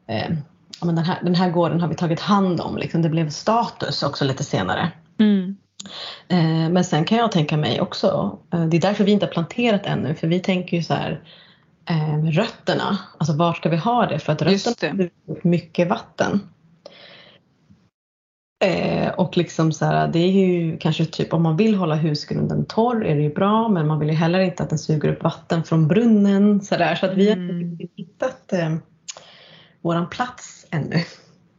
[0.07, 0.31] eh,
[0.83, 2.77] ja, men den, här, den här gården har vi tagit hand om.
[2.77, 4.91] Liksom, det blev status också lite senare.
[5.19, 5.57] Mm.
[6.27, 9.31] Eh, men sen kan jag tänka mig också, eh, det är därför vi inte har
[9.31, 11.21] planterat ännu, för vi tänker ju så här
[11.89, 14.19] eh, rötterna, alltså var ska vi ha det?
[14.19, 16.39] För att rötterna har mycket vatten.
[19.17, 23.05] Och liksom så här, det är ju kanske typ om man vill hålla husgrunden torr
[23.05, 25.63] är det ju bra men man vill ju heller inte att den suger upp vatten
[25.63, 26.61] från brunnen.
[26.61, 26.95] Så, där.
[26.95, 27.77] så att vi har mm.
[27.95, 28.75] hittat eh,
[29.81, 31.03] våran plats ännu.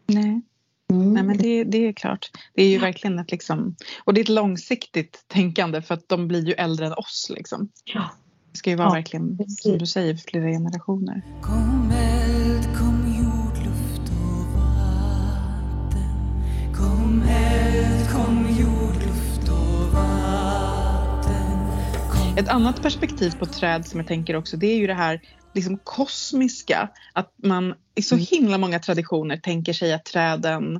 [0.07, 0.43] Nej.
[0.91, 1.13] Mm.
[1.15, 2.31] Nej men det, det är klart.
[2.55, 6.29] Det är ju verkligen ett liksom, och det är ett långsiktigt tänkande för att de
[6.29, 7.69] blir ju äldre än oss liksom.
[7.85, 8.11] Ja,
[8.53, 9.63] Det ska ju vara ja, verkligen, precis.
[9.63, 11.23] som du säger, för flera generationer.
[11.43, 16.17] Kom eld, kom jord, luft och vatten.
[16.75, 21.59] Kom eld, kom jord, luft och vatten.
[22.11, 25.21] Kom Ett annat perspektiv på träd som jag tänker också, det är ju det här
[25.55, 26.89] liksom kosmiska.
[27.13, 28.27] Att man i så mm.
[28.31, 30.77] himla många traditioner tänker sig att träden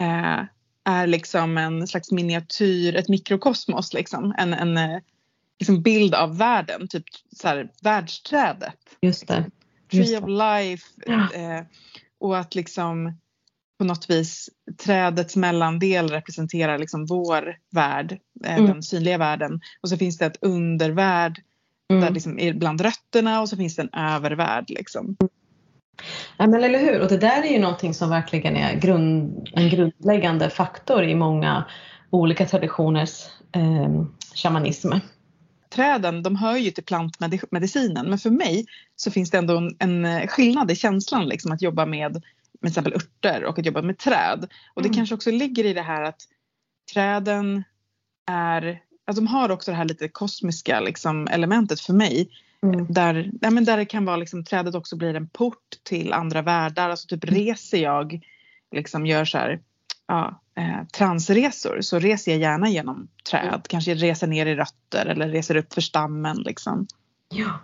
[0.00, 0.44] eh,
[0.84, 4.34] är liksom en slags miniatyr, ett mikrokosmos liksom.
[4.38, 4.98] En, en eh,
[5.58, 7.04] liksom bild av världen, typ
[7.36, 8.78] så här, världsträdet.
[9.00, 9.50] Just det.
[9.90, 10.86] Just Tree of life.
[11.06, 11.32] Ja.
[11.34, 11.64] Eh,
[12.20, 13.18] och att liksom
[13.78, 14.50] på något vis
[14.84, 18.66] trädets mellandel representerar liksom vår värld, eh, mm.
[18.66, 19.60] den synliga världen.
[19.80, 21.42] Och så finns det ett undervärld
[21.92, 22.02] mm.
[22.04, 24.64] där liksom är bland rötterna och så finns det en övervärld.
[24.70, 25.16] Liksom.
[26.36, 29.68] Ja, men eller hur, och det där är ju någonting som verkligen är grund, en
[29.68, 31.64] grundläggande faktor i många
[32.10, 34.92] olika traditioners eh, shamanism.
[35.74, 38.66] Träden de hör ju till plantmedicinen men för mig
[38.96, 42.22] så finns det ändå en, en skillnad i känslan liksom, att jobba med
[42.64, 44.48] med exempel örter och att jobba med träd.
[44.74, 44.96] Och det mm.
[44.96, 46.22] kanske också ligger i det här att
[46.92, 47.64] träden
[48.30, 52.28] är, att de har också det här lite kosmiska liksom, elementet för mig.
[52.62, 52.86] Mm.
[52.88, 56.42] Där, ja, men där det kan vara liksom, trädet också blir en port till andra
[56.42, 56.90] världar.
[56.90, 57.34] Alltså typ mm.
[57.34, 58.20] reser jag,
[58.74, 59.60] liksom gör så här,
[60.06, 63.48] ja, eh, transresor så reser jag gärna genom träd.
[63.48, 63.60] Mm.
[63.68, 66.86] Kanske reser ner i rötter eller reser upp för stammen liksom.
[67.34, 67.60] Ja.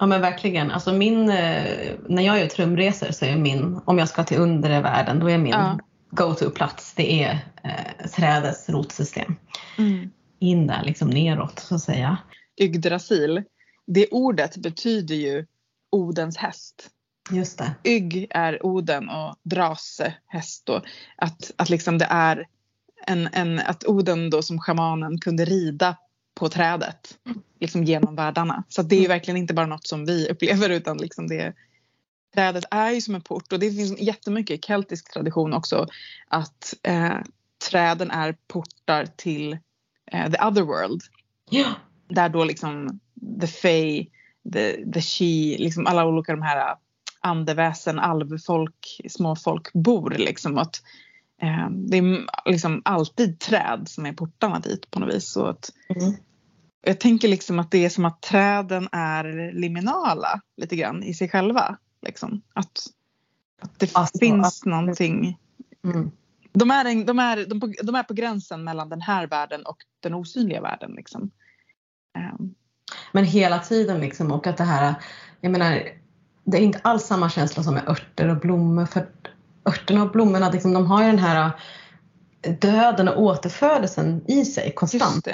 [0.00, 0.70] Ja men verkligen.
[0.70, 4.80] Alltså min, eh, när jag gör trumresor så är min, om jag ska till undre
[4.80, 5.78] världen, då är min ja.
[6.10, 9.36] go-to-plats, det är eh, trädets rotsystem.
[9.78, 10.10] Mm.
[10.40, 12.18] In där liksom neråt så att säga.
[12.60, 13.42] Yggdrasil,
[13.86, 15.46] det ordet betyder ju
[15.90, 16.90] Odens häst.
[17.30, 17.74] Just det.
[17.84, 20.82] Ygg är Oden och Drase häst då.
[21.16, 22.46] Att, att liksom det är
[23.06, 25.96] en, en, att Oden då som shamanen kunde rida
[26.34, 27.18] på trädet
[27.60, 28.64] liksom genom världarna.
[28.68, 29.08] Så det är mm.
[29.08, 31.54] verkligen inte bara något som vi upplever utan liksom det,
[32.34, 35.86] trädet är ju som en port och det finns jättemycket i keltisk tradition också
[36.28, 37.18] att eh,
[37.70, 39.58] träden är portar till
[40.12, 41.02] eh, the other world.
[41.50, 41.74] Ja.
[42.08, 43.00] Där då liksom
[43.40, 44.06] the Fae,
[44.52, 46.76] the, the She, liksom alla olika de här
[47.20, 50.58] andeväsen, alvfolk, småfolk bor liksom.
[50.58, 50.82] Att,
[51.42, 55.32] eh, det är liksom alltid träd som är portarna dit på något vis.
[55.32, 56.12] Så att, mm.
[56.82, 61.28] Jag tänker liksom att det är som att träden är liminala lite grann i sig
[61.28, 61.76] själva.
[62.06, 62.42] Liksom.
[62.52, 62.78] Att,
[63.60, 65.38] att det alltså, finns att, någonting.
[65.84, 66.10] Mm.
[66.52, 69.62] De, är en, de, är, de, på, de är på gränsen mellan den här världen
[69.66, 70.92] och den osynliga världen.
[70.92, 71.30] Liksom.
[72.18, 72.54] Um.
[73.12, 74.94] Men hela tiden liksom och att det här,
[75.40, 75.82] jag menar,
[76.44, 79.06] det är inte alls samma känsla som med örter och blommor för
[79.64, 81.50] örterna och blommorna liksom, de har ju den här
[82.60, 85.28] döden och återfödelsen i sig konstant.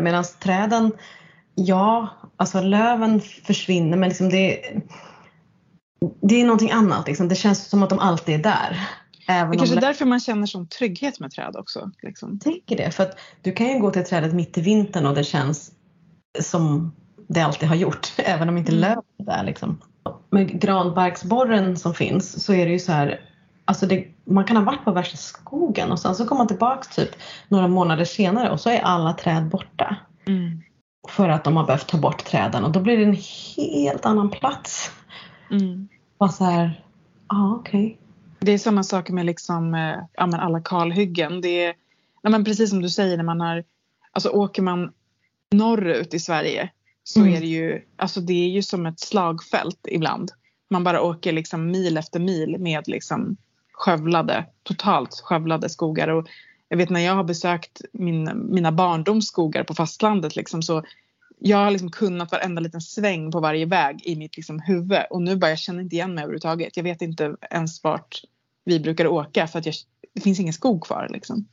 [0.00, 0.92] Medan träden,
[1.54, 4.60] ja, alltså löven försvinner men liksom det,
[6.20, 7.06] det är någonting annat.
[7.06, 7.28] Liksom.
[7.28, 8.88] Det känns som att de alltid är där.
[9.26, 11.90] Även det är kanske är därför man känner sån trygghet med träd också.
[12.02, 12.38] Liksom.
[12.38, 15.24] Tänker det, för att du kan ju gå till trädet mitt i vintern och det
[15.24, 15.72] känns
[16.40, 16.92] som
[17.28, 18.80] det alltid har gjort, även om inte mm.
[18.80, 19.44] löv är där.
[19.44, 19.78] Liksom.
[20.30, 23.20] Med granbarksborren som finns så är det ju så här,
[23.64, 26.88] alltså det, man kan ha varit på värsta skogen och sen så kommer man tillbaks
[26.88, 27.10] typ
[27.48, 29.96] några månader senare och så är alla träd borta.
[30.26, 30.62] Mm.
[31.08, 33.18] För att de har behövt ta bort träden och då blir det en
[33.56, 34.90] helt annan plats.
[35.50, 35.88] Mm.
[36.18, 36.84] Bara så här,
[37.28, 37.86] ja okej.
[37.86, 38.01] Okay.
[38.44, 41.40] Det är samma sak med liksom, eh, ja, men alla kalhyggen.
[41.40, 41.74] Det är,
[42.22, 43.64] ja, men precis som du säger när man har,
[44.12, 44.92] alltså åker man
[45.50, 46.70] norrut i Sverige
[47.04, 47.34] så mm.
[47.34, 50.30] är det ju, alltså det är ju som ett slagfält ibland.
[50.70, 53.36] Man bara åker liksom mil efter mil med liksom
[53.72, 56.08] skövlade, totalt skövlade skogar.
[56.08, 56.28] Och
[56.68, 60.82] jag vet när jag har besökt min, mina barndomsskogar på fastlandet liksom, så
[61.38, 65.22] jag har liksom kunnat varenda liten sväng på varje väg i mitt liksom huvud och
[65.22, 66.76] nu bara jag känner inte igen mig överhuvudtaget.
[66.76, 68.22] Jag vet inte ens vart
[68.64, 69.74] vi brukar åka för att jag,
[70.14, 71.48] det finns ingen skog kvar liksom.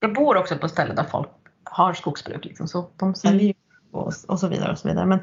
[0.00, 1.28] Jag bor också på ställen där folk
[1.64, 3.54] har skogsbruk liksom, så de säljer mm.
[3.90, 5.06] och, och så vidare och så vidare.
[5.06, 5.18] Men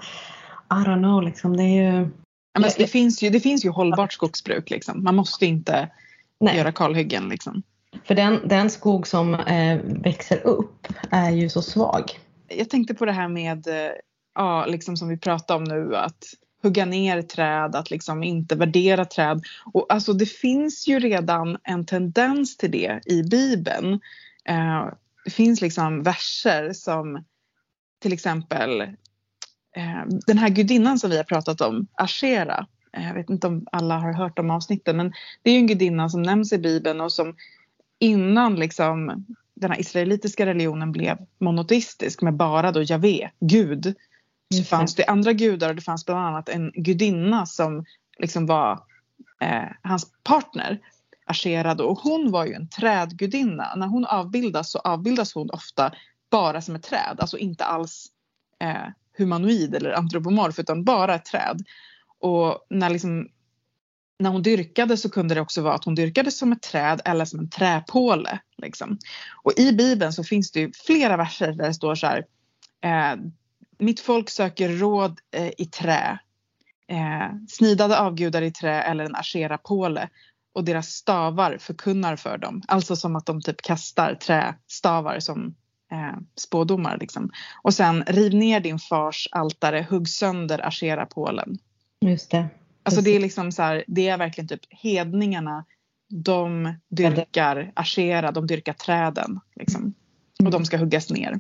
[0.70, 2.10] I don't know liksom, det är ju
[2.56, 4.70] Ja, men det, finns ju, det finns ju hållbart skogsbruk.
[4.70, 5.04] Liksom.
[5.04, 5.90] Man måste inte
[6.40, 6.58] Nej.
[6.58, 7.30] göra kalhyggen.
[7.30, 7.64] Liksom.
[8.04, 12.20] För den, den skog som eh, växer upp är ju så svag.
[12.48, 13.92] Jag tänkte på det här med, eh,
[14.36, 16.24] ja, liksom som vi pratade om nu, att
[16.66, 19.44] hugga ner träd, att liksom inte värdera träd.
[19.74, 23.94] Och alltså det finns ju redan en tendens till det i Bibeln.
[24.46, 24.88] Eh,
[25.26, 27.24] det finns liksom verser som
[28.02, 28.82] till exempel
[29.76, 32.68] eh, den här gudinnan som vi har pratat om, Ashera.
[32.98, 35.68] Eh, jag vet inte om alla har hört om avsnitten men det är ju en
[35.68, 37.36] gudinna som nämns i Bibeln och som
[38.00, 43.96] innan liksom den här israelitiska religionen blev monoteistisk med bara då Javé, Gud,
[44.54, 47.86] så fanns det andra gudar och det fanns bland annat en gudinna som
[48.20, 48.80] liksom var
[49.42, 50.80] eh, hans partner.
[51.28, 51.86] Ashera då.
[51.86, 53.76] Och hon var ju en trädgudinna.
[53.76, 55.94] När hon avbildas så avbildas hon ofta
[56.30, 57.18] bara som ett träd.
[57.20, 58.08] Alltså inte alls
[58.60, 61.64] eh, humanoid eller antropomorf utan bara ett träd.
[62.20, 63.30] Och när, liksom,
[64.20, 67.26] när hon dyrkade så kunde det också vara att hon dyrkade som ett träd eller
[67.26, 68.40] som en träpåle.
[68.58, 68.98] Liksom.
[69.44, 72.26] Och i bibeln så finns det ju flera verser där det står så här.
[72.84, 73.18] Eh,
[73.78, 76.20] mitt folk söker råd eh, i trä.
[76.88, 80.10] Eh, snidade avgudar i trä eller en asherapåle
[80.54, 82.62] och deras stavar förkunnar för dem.
[82.68, 85.56] Alltså som att de typ kastar trästavar som
[85.92, 86.98] eh, spådomar.
[86.98, 87.32] Liksom.
[87.62, 91.58] Och sen riv ner din fars altare, hugg sönder asherapålen.
[92.02, 92.48] Just det.
[92.84, 95.66] Alltså det är liksom så här, det är verkligen typ hedningarna.
[96.10, 99.40] De dyrkar ashera, de dyrkar träden.
[99.56, 99.94] Liksom.
[100.44, 101.40] Och de ska huggas ner.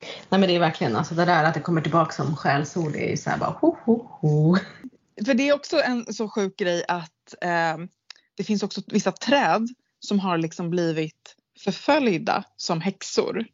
[0.00, 2.92] Nej men det är verkligen alltså det där att det kommer tillbaka som skällsord.
[2.92, 4.56] Det är ju så här bara ho ho ho.
[5.26, 7.76] För det är också en så sjuk grej att eh,
[8.36, 9.68] det finns också vissa träd
[10.00, 13.46] som har liksom blivit förföljda som häxor.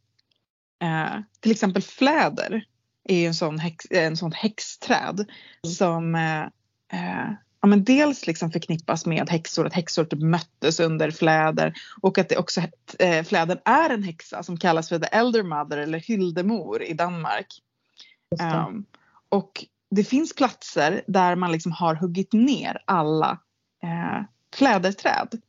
[0.83, 2.65] Eh, till exempel fläder
[3.05, 5.31] är ju en sån, häx, en sån häxträd
[5.63, 6.43] som eh,
[6.93, 7.33] eh,
[7.67, 12.29] ja, men dels liksom förknippas med häxor, att häxor typ möttes under fläder och att
[12.29, 12.61] det också
[12.99, 17.47] eh, flädern är en häxa som kallas för the elder mother eller hyldemor i Danmark.
[18.67, 18.85] Um,
[19.29, 23.39] och det finns platser där man liksom har huggit ner alla
[23.83, 24.25] eh,
[24.57, 25.41] fläderträd.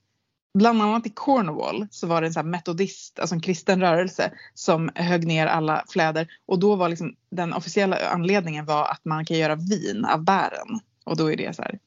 [0.53, 4.89] Bland annat i Cornwall så var det en här metodist, alltså en kristen rörelse som
[4.95, 9.37] högg ner alla fläder och då var liksom den officiella anledningen var att man kan
[9.37, 11.79] göra vin av bären och då är det så här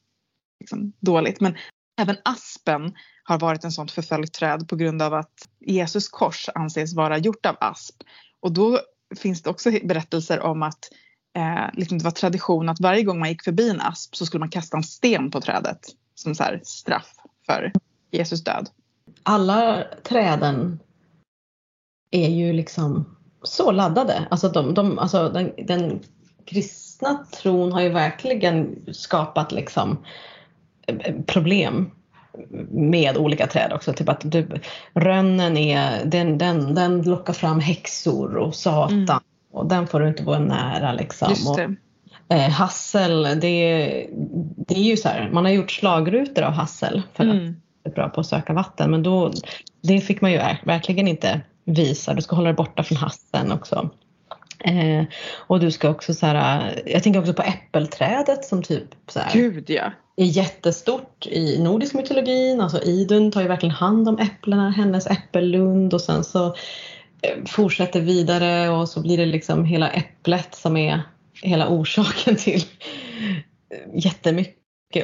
[0.61, 1.41] liksom, dåligt.
[1.41, 1.55] Men
[2.01, 2.93] även aspen
[3.23, 7.45] har varit en sånt förföljt träd på grund av att Jesus kors anses vara gjort
[7.45, 7.95] av asp
[8.41, 8.79] och då
[9.15, 10.79] finns det också berättelser om att
[11.37, 14.39] eh, liksom det var tradition att varje gång man gick förbi en asp så skulle
[14.39, 15.79] man kasta en sten på trädet
[16.15, 17.71] som så här straff för
[18.11, 18.69] Jesus död.
[19.23, 20.79] Alla träden
[22.11, 24.27] är ju liksom så laddade.
[24.31, 26.03] Alltså, de, de, alltså den, den
[26.45, 29.97] kristna tron har ju verkligen skapat liksom eh,
[31.25, 31.91] problem
[32.71, 33.93] med olika träd också.
[33.93, 34.47] Typ att du,
[34.93, 38.93] rönnen är, den, den, den lockar fram häxor och satan.
[39.03, 39.19] Mm.
[39.51, 41.33] Och den får du inte gå nära liksom.
[41.47, 41.75] Och, det.
[42.35, 44.07] eh, hassel, det,
[44.67, 47.55] det är ju så här, man har gjort slagrutor av hassel för att Mm.
[47.83, 48.91] är bra på att söka vatten.
[48.91, 49.31] Men då,
[49.83, 52.13] det fick man ju ver- verkligen inte visa.
[52.13, 53.89] Du ska hålla dig borta från hassen också.
[54.63, 55.03] Eh,
[55.47, 59.33] och du ska också så här, jag tänker också på äppelträdet som typ så här,
[59.33, 59.91] Gud ja.
[60.23, 62.61] Är jättestort i nordisk mytologin.
[62.61, 66.45] Alltså Idun tar ju verkligen hand om äpplena, hennes äppellund och sen så
[67.21, 71.01] eh, fortsätter vidare och så blir det liksom hela äpplet som är
[71.41, 72.63] hela orsaken till
[73.69, 74.55] eh, jättemycket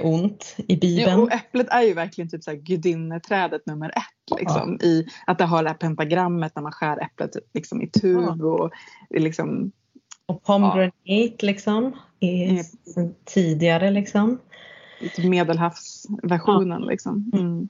[0.02, 0.80] ont i ja.
[0.80, 1.20] Bibeln.
[1.20, 4.40] Och äpplet är ju verkligen typ så här gudinneträdet nummer ett.
[4.40, 8.44] Liksom, i att det har det här pentagrammet när man skär äpplet liksom, i tub
[8.44, 8.72] och
[9.10, 9.72] är liksom
[10.26, 11.96] Och pomegranate liksom.
[12.20, 14.40] Är sen tidigare liksom.
[15.18, 16.82] Medelhavsversionen.
[16.82, 17.32] Liksom.
[17.34, 17.70] Mm.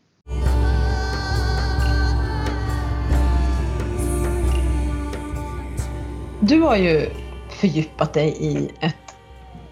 [6.40, 7.10] Du har ju
[7.50, 8.96] fördjupat dig i ett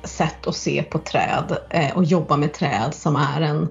[0.03, 3.67] sätt att se på träd eh, och jobba med träd som är en,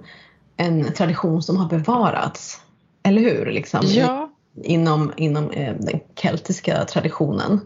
[0.57, 2.61] en tradition som har bevarats.
[3.03, 3.47] Eller hur?
[3.47, 4.31] Liksom, Ja,
[4.63, 7.61] Inom, inom eh, den keltiska traditionen.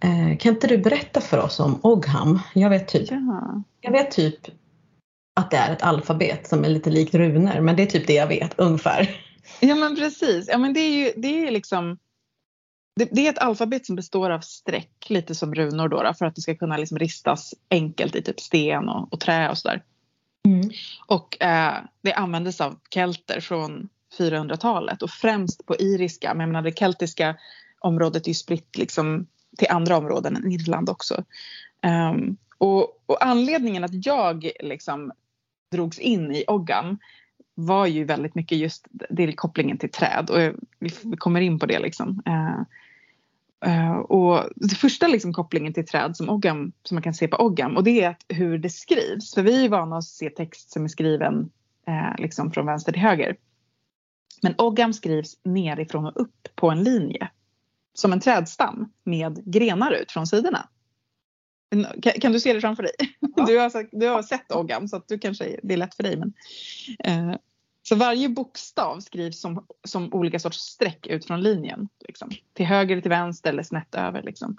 [0.00, 2.40] Eh, kan inte du berätta för oss om Ogham?
[2.54, 3.62] Jag vet typ ja.
[3.80, 4.38] Jag vet typ
[5.34, 8.12] att det är ett alfabet som är lite likt runor men det är typ det
[8.12, 9.20] jag vet ungefär.
[9.60, 10.48] ja men precis.
[10.48, 11.98] Ja, men det är ju det är liksom
[12.96, 16.26] det, det är ett alfabet som består av streck, lite som runor då, då för
[16.26, 19.82] att det ska kunna liksom ristas enkelt i typ sten och, och trä och sådär.
[21.06, 26.34] Och eh, det användes av kelter från 400-talet och främst på iriska.
[26.34, 27.36] Men jag menar det keltiska
[27.80, 29.26] området är ju spritt liksom
[29.58, 31.24] till andra områden än Irland också.
[31.82, 35.12] Ehm, och, och anledningen att jag liksom
[35.72, 36.98] drogs in i Oggam
[37.54, 40.38] var ju väldigt mycket just det kopplingen till träd och
[40.78, 42.22] vi kommer in på det liksom.
[42.26, 42.60] Eh,
[43.72, 47.36] eh, och det första liksom kopplingen till träd som, Ogham, som man kan se på
[47.36, 49.34] Oggam och det är att hur det skrivs.
[49.34, 51.50] För vi är vana att se text som är skriven
[51.86, 53.36] eh, liksom från vänster till höger.
[54.42, 57.30] Men Oggam skrivs nerifrån och upp på en linje.
[57.94, 60.68] Som en trädstam med grenar ut från sidorna.
[62.02, 62.92] Kan, kan du se det framför dig?
[63.36, 63.44] Ja.
[63.46, 66.02] Du, har, sagt- du har sett Ogham så att du kanske, det är lätt för
[66.02, 66.16] dig.
[66.16, 66.32] Men,
[67.04, 67.36] eh,
[67.82, 71.88] så varje bokstav skrivs som, som olika sorts streck ut från linjen.
[72.08, 72.30] Liksom.
[72.54, 74.22] Till höger, till vänster eller snett över.
[74.22, 74.56] Liksom.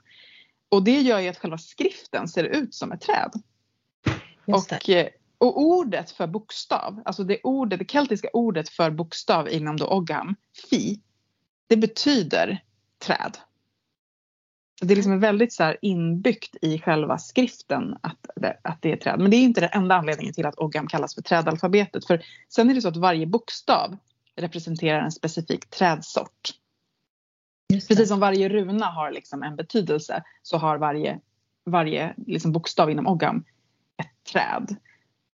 [0.70, 3.32] Och det gör ju att själva skriften ser ut som ett träd.
[4.46, 5.08] Och, eh,
[5.38, 10.36] och ordet för bokstav, alltså det, ordet, det keltiska ordet för bokstav inom då Ogham,
[10.70, 11.00] fi,
[11.68, 12.64] det betyder
[13.00, 13.38] träd.
[14.82, 19.20] Det är liksom väldigt så inbyggt i själva skriften att det, att det är träd.
[19.20, 22.08] Men det är inte den enda anledningen till att Ogham kallas för trädalfabetet.
[22.08, 23.98] För sen är det så att varje bokstav
[24.36, 26.50] representerar en specifik trädsort.
[27.88, 31.20] Precis som varje runa har liksom en betydelse så har varje,
[31.66, 33.44] varje liksom bokstav inom Ogham
[33.98, 34.76] ett träd.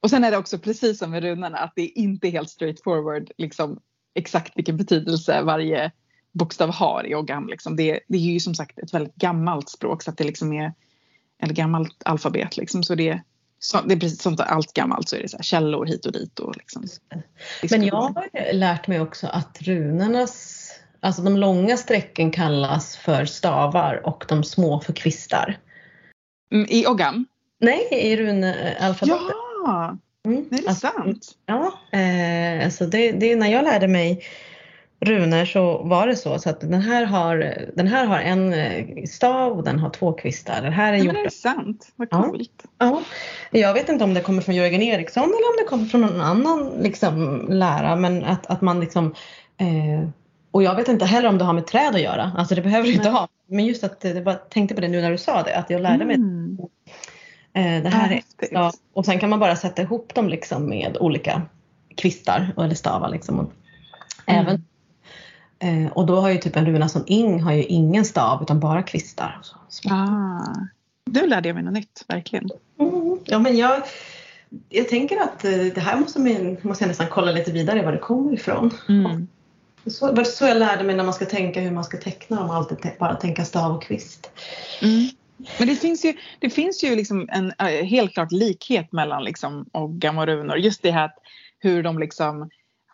[0.00, 3.30] Och sen är det också precis som med runorna att det är inte helt straightforward
[3.38, 3.80] liksom,
[4.14, 5.92] exakt vilken betydelse varje
[6.32, 7.48] bokstav har i Ogham.
[7.48, 7.76] Liksom.
[7.76, 10.72] Det, det är ju som sagt ett väldigt gammalt språk så att det liksom är
[11.42, 12.82] eller gammalt alfabet liksom.
[12.82, 13.20] Så det,
[13.58, 16.12] så, det är precis som allt gammalt så är det så här, källor hit och
[16.12, 16.84] dit och liksom.
[17.70, 20.64] Men jag har lärt mig också att runornas,
[21.00, 25.58] alltså de långa strecken kallas för stavar och de små för kvistar.
[26.52, 27.26] Mm, I Ogham?
[27.60, 29.22] Nej, i runalfabetet.
[29.64, 29.98] Ja!
[30.26, 30.46] Mm.
[30.50, 31.36] Nej, det är Alltså, sant.
[31.46, 34.24] Ja, eh, alltså det, det, när jag lärde mig
[35.00, 39.04] runor så var det så, så att den här har, den här har en eh,
[39.04, 40.62] stav och den har två kvistar.
[40.62, 41.92] Den här är Ja, gjort men det är sant.
[41.96, 42.22] Vad Ja.
[42.22, 42.64] coolt.
[42.78, 43.02] Ja,
[43.50, 46.20] jag vet inte om det kommer från Jörgen Eriksson eller om det kommer från någon
[46.20, 49.14] annan liksom, lära men att, att man liksom
[49.58, 50.08] eh,
[50.50, 52.88] och jag vet inte heller om det har med träd att göra, alltså det behöver
[52.88, 53.28] det inte ha.
[53.46, 55.80] Men just att det var, tänkte på det nu när du sa det, att jag
[55.80, 56.58] lärde mig Mm.
[57.52, 58.10] eh, det här.
[58.10, 61.42] Ja, är, ja, och sen kan man bara sätta ihop dem liksom med olika
[61.96, 63.38] kvistar eller stavar liksom.
[63.38, 63.50] Mm.
[64.26, 64.64] även,
[65.58, 68.60] eh, och då har ju typ en runa som ing har ju ingen stav utan
[68.60, 69.40] bara kvistar.
[69.90, 70.54] Ah.
[71.04, 72.48] Nu lärde jag mig något nytt, verkligen.
[72.80, 73.82] Mm, ja, men jag,
[74.68, 77.92] jag tänker att eh, det här måste, man, måste jag nästan kolla lite vidare var
[77.92, 78.70] det kommer ifrån.
[78.88, 79.28] Mm.
[79.86, 82.50] Så, var så jag lärde mig när man ska tänka hur man ska teckna om
[82.50, 84.30] alltid te- bara tänka stav och kvist.
[84.82, 85.08] Mm.
[85.58, 89.66] Men det finns ju, det finns ju liksom en eh, helt klart likhet mellan liksom
[89.72, 89.90] och
[90.26, 90.56] runor.
[90.56, 91.18] Just det här att
[91.58, 92.50] hur de liksom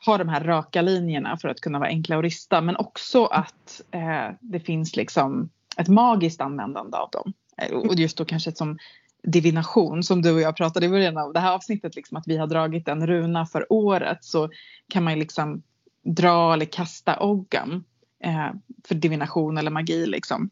[0.07, 2.61] ha de här raka linjerna för att kunna vara enkla att rista.
[2.61, 7.33] Men också att eh, det finns liksom ett magiskt användande av dem.
[7.57, 8.79] Eh, och just då kanske som
[9.23, 11.97] divination som du och jag pratade i början av det här avsnittet.
[11.97, 14.51] Liksom, att vi har dragit en runa för året så
[14.89, 15.63] kan man ju liksom
[16.05, 17.85] dra eller kasta oggan
[18.25, 18.51] eh,
[18.85, 20.07] för divination eller magi.
[20.07, 20.51] Liksom.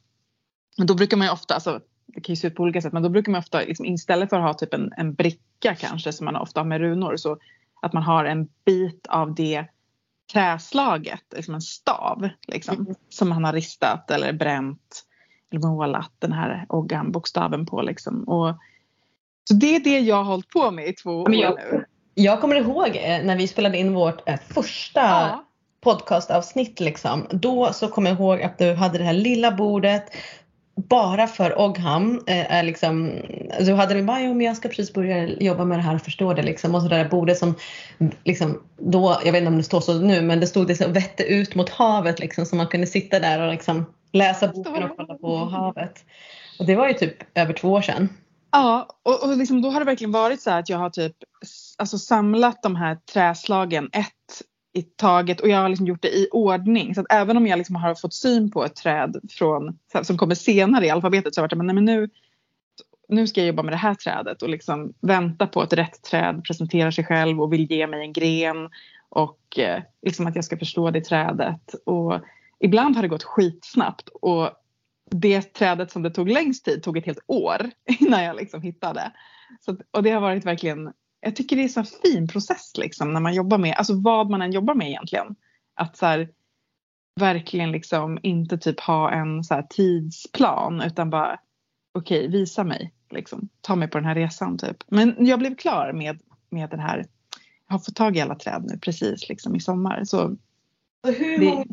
[0.78, 2.92] Men då brukar man ju ofta, alltså, det kan ju se ut på olika sätt,
[2.92, 6.12] men då brukar man ofta liksom, istället för att ha typ en, en bricka kanske
[6.12, 7.38] som man ofta har med runor så
[7.82, 9.64] att man har en bit av det
[10.32, 12.94] träslaget, liksom en stav liksom, Mm.
[13.08, 15.02] som man har ristat eller bränt
[15.50, 17.82] eller målat den här Ogham-bokstaven på.
[17.82, 18.24] Liksom.
[18.24, 18.54] Och,
[19.48, 21.84] så det är det jag har hållit på med i två år Men jag- nu.
[22.14, 25.44] Jag kommer ihåg eh, när vi spelade in vårt eh, första Ja.
[25.80, 27.26] podcastavsnitt liksom.
[27.30, 30.04] Då så kommer jag ihåg att du hade det här lilla bordet
[30.74, 32.20] bara för Ogham.
[32.26, 33.10] Eh, är liksom,
[34.06, 36.74] bara, jo, men jag ska precis börja jobba med det här och förstå det liksom.
[36.74, 37.54] Och så där bordet som
[38.24, 40.88] liksom då, jag vet inte om det står så nu, men det stod det så
[40.88, 42.46] vette ut mot havet liksom.
[42.46, 46.04] Så man kunde sitta där och liksom läsa boken och kolla på havet.
[46.58, 48.08] Och det var ju typ över två år sedan.
[48.52, 51.16] Ja, och, och liksom, då har det verkligen varit så att jag har typ
[51.78, 54.42] alltså, samlat de här träslagen ett
[54.72, 56.94] i taget och jag har liksom gjort det i ordning.
[56.94, 60.34] Så att även om jag liksom har fått syn på ett träd från, som kommer
[60.34, 62.10] senare i alfabetet så har jag varit men, nej, men nu,
[63.08, 66.44] nu ska jag jobba med det här trädet och liksom vänta på att rätt träd
[66.44, 68.70] presenterar sig själv och vill ge mig en gren
[69.08, 71.74] och eh, liksom att jag ska förstå det trädet.
[71.86, 72.20] Och
[72.60, 74.50] ibland har det gått skitsnabbt och
[75.10, 77.70] det trädet som det tog längst tid tog ett helt år
[78.00, 79.12] innan jag liksom hittade.
[79.60, 80.92] Så, och det har varit verkligen,
[81.22, 84.30] jag tycker det är så en fin process liksom när man jobbar med, alltså vad
[84.30, 85.36] man än jobbar med egentligen.
[85.74, 86.28] Att så här,
[87.20, 91.38] verkligen liksom inte typ ha en så tidsplan utan bara
[91.94, 94.76] okej visa mig liksom, ta mig på den här resan typ.
[94.86, 96.20] Men jag blev klar med,
[96.50, 97.06] med den här,
[97.68, 100.04] jag har fått tag i alla träd nu precis liksom i sommar.
[100.04, 100.36] Så
[101.06, 101.64] Och hur Det- många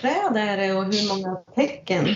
[0.00, 2.06] träd är det och hur många tecken?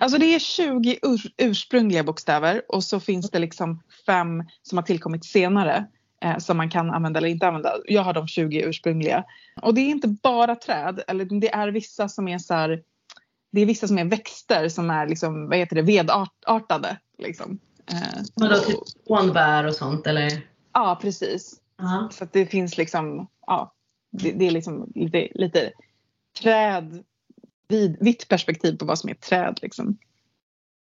[0.00, 4.82] Alltså det är 20 ur, ursprungliga bokstäver och så finns det liksom fem som har
[4.82, 5.86] tillkommit senare
[6.26, 7.76] eh, som man kan använda eller inte använda.
[7.84, 9.24] Jag har de 20 ursprungliga.
[9.62, 12.82] Och det är inte bara träd, eller det är vissa som är så här,
[13.52, 16.96] det är vissa som är växter som är liksom, vad heter det, vedartade.
[17.18, 17.58] Liksom.
[17.92, 20.46] Eh, Vadå, typ spånbär och sånt eller?
[20.72, 21.60] Ja, precis.
[21.78, 22.08] Ja.
[22.12, 23.74] Så att det finns liksom, ja,
[24.12, 25.72] det, det är liksom lite, lite
[26.40, 27.04] träd,
[27.68, 29.98] vid, vitt perspektiv på vad som är träd liksom.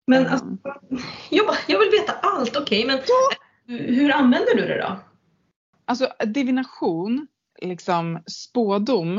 [0.06, 0.46] Men Eh, alltså,
[1.68, 2.98] jag, vill veta allt, okej men
[3.66, 4.96] hur använder du det då?
[5.92, 7.26] Alltså divination,
[7.62, 9.18] liksom spådom,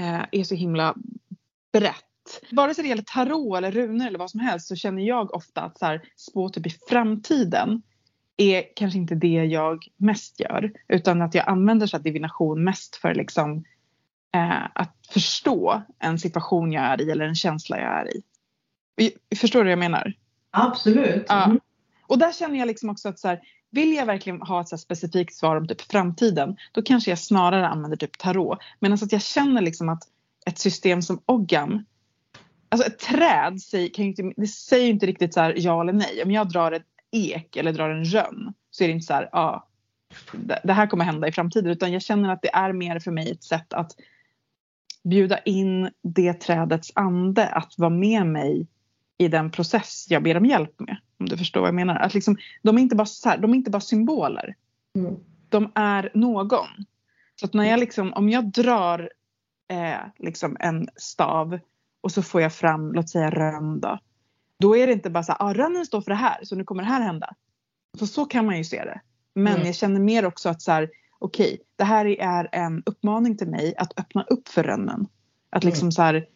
[0.00, 0.94] eh, är så himla
[1.72, 2.40] brett.
[2.50, 5.60] vare sig det gäller tarot eller runor eller vad som helst så känner jag ofta
[5.60, 7.82] att så här, spå typ i framtiden
[8.36, 10.72] är kanske inte det jag mest gör.
[10.88, 13.64] Utan att jag använder så divination mest för liksom
[14.34, 18.22] eh, att förstå en situation jag är i eller en känsla jag är i.
[19.36, 20.14] Förstår du vad jag menar?
[20.50, 21.24] Absolut.
[21.28, 21.44] Ja.
[21.44, 21.60] Mm.
[22.06, 23.40] Och där känner jag liksom också att så här,
[23.70, 27.18] vill jag verkligen ha ett så här specifikt svar om typ framtiden då kanske jag
[27.18, 28.58] snarare använder typ tarot.
[28.78, 30.02] Men alltså att jag känner liksom att
[30.46, 31.84] ett system som Oggam
[32.72, 36.22] Alltså ett träd säger, kan inte, det säger inte riktigt så här ja eller nej.
[36.24, 39.28] Om jag drar ett ek eller drar en rönn så är det inte så här
[39.32, 39.66] ja
[40.62, 43.30] det här kommer hända i framtiden utan jag känner att det är mer för mig
[43.30, 43.92] ett sätt att
[45.04, 48.66] bjuda in det trädets ande att vara med mig
[49.18, 50.96] i den process jag ber om hjälp med.
[51.20, 51.96] Om du förstår vad jag menar.
[51.96, 54.54] Att liksom, de, är inte bara så här, de är inte bara symboler.
[54.96, 55.16] Mm.
[55.48, 56.68] De är någon.
[57.40, 59.10] Så när jag liksom, om jag drar
[59.70, 61.58] eh, liksom en stav
[62.00, 63.98] och så får jag fram, låt säga rönn då.
[64.58, 66.64] Då är det inte bara så här, ah, rönnen står för det här så nu
[66.64, 67.34] kommer det här hända.
[67.98, 69.00] Så så kan man ju se det.
[69.34, 69.66] Men Mm.
[69.66, 73.74] jag känner mer också att så här, okej, det här är en uppmaning till mig
[73.76, 75.06] att öppna upp för rönnen.
[75.50, 76.26] Att liksom så här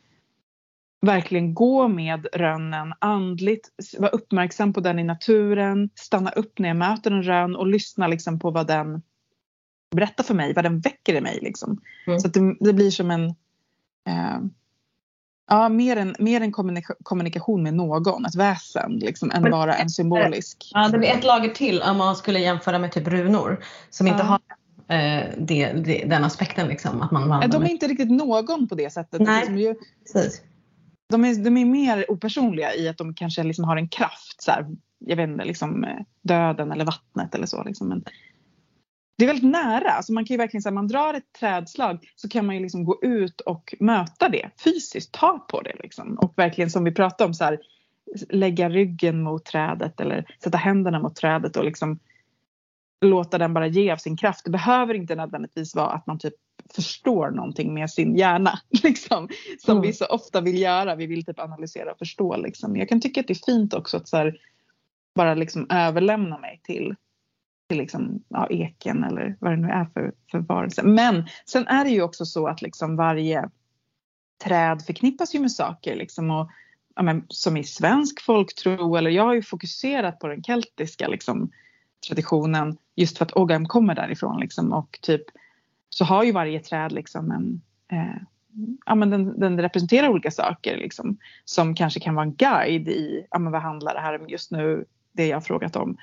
[1.05, 6.77] verkligen gå med rönnen andligt, vara uppmärksam på den i naturen, stanna upp när jag
[6.77, 9.03] möter en rönn och lyssna liksom på vad den
[9.97, 11.81] berättar för mig, vad den väcker i mig liksom.
[12.07, 12.21] Mm.
[12.21, 13.25] Så det, det blir som en
[14.09, 14.39] eh,
[15.49, 19.91] Ja, mer en, mer en kommunika- kommunikation med någon, ett väsen liksom, än bara en
[19.91, 20.71] symbolisk.
[20.75, 24.19] Ja, det blir ett lager till om man skulle jämföra med typ runor som inte
[24.19, 24.25] Ja.
[24.25, 24.41] har
[24.97, 27.03] eh, det, det, den aspekten liksom.
[27.03, 27.71] Att man vandrar de är med.
[27.71, 29.21] inte riktigt någon på det sättet.
[29.21, 29.41] Nej.
[29.41, 29.75] Liksom ju
[31.09, 34.43] de, är, de är mer opersonliga i att de kanske liksom har en kraft.
[34.43, 34.67] Så här,
[34.99, 37.65] jag vet inte, liksom eh, döden eller vattnet eller så.
[37.65, 37.89] Liksom.
[37.89, 38.05] Men
[39.19, 39.91] det är väldigt nära.
[39.91, 42.85] Alltså man kan ju verkligen säga man drar ett trädslag så kan man ju liksom
[42.85, 45.13] gå ut och möta det fysiskt.
[45.13, 46.15] Ta på det liksom.
[46.15, 47.59] Och verkligen som vi pratade om så här,
[48.29, 51.99] lägga ryggen mot trädet eller sätta händerna mot trädet och liksom
[53.01, 54.45] låta den bara ge av sin kraft.
[54.45, 56.35] Det behöver inte nödvändigtvis vara att man typ
[56.75, 58.59] förstår någonting med sin hjärna.
[58.83, 59.83] Liksom, som Mm.
[59.83, 60.95] vi så ofta vill göra.
[60.95, 62.37] Vi vill typ analysera och förstå.
[62.37, 62.77] Liksom.
[62.77, 64.37] Jag kan tycka att det är fint också att här,
[65.15, 66.95] bara liksom överlämna mig till,
[67.69, 70.83] till liksom, ja, eken eller vad det nu är för, för varelse.
[70.83, 73.51] Men sen är det ju också så att liksom varje
[74.45, 75.97] träd förknippas ju med saker.
[75.97, 76.51] Liksom, och,
[76.97, 81.51] ja, men, som i svensk folktro eller jag har ju fokuserat på den keltiska liksom,
[82.09, 84.41] traditionen just för att Ogham kommer därifrån.
[84.41, 85.23] Liksom, och typ
[85.95, 87.61] så har ju varje träd liksom en
[87.99, 88.23] eh,
[88.87, 93.27] ja, men den, den representerar olika saker liksom, som kanske kan vara en guide i
[93.31, 95.97] ja, men vad handlar det här om just nu, det jag har frågat om.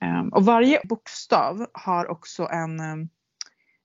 [0.00, 3.08] Ehm, och varje bokstav har också en, ehm,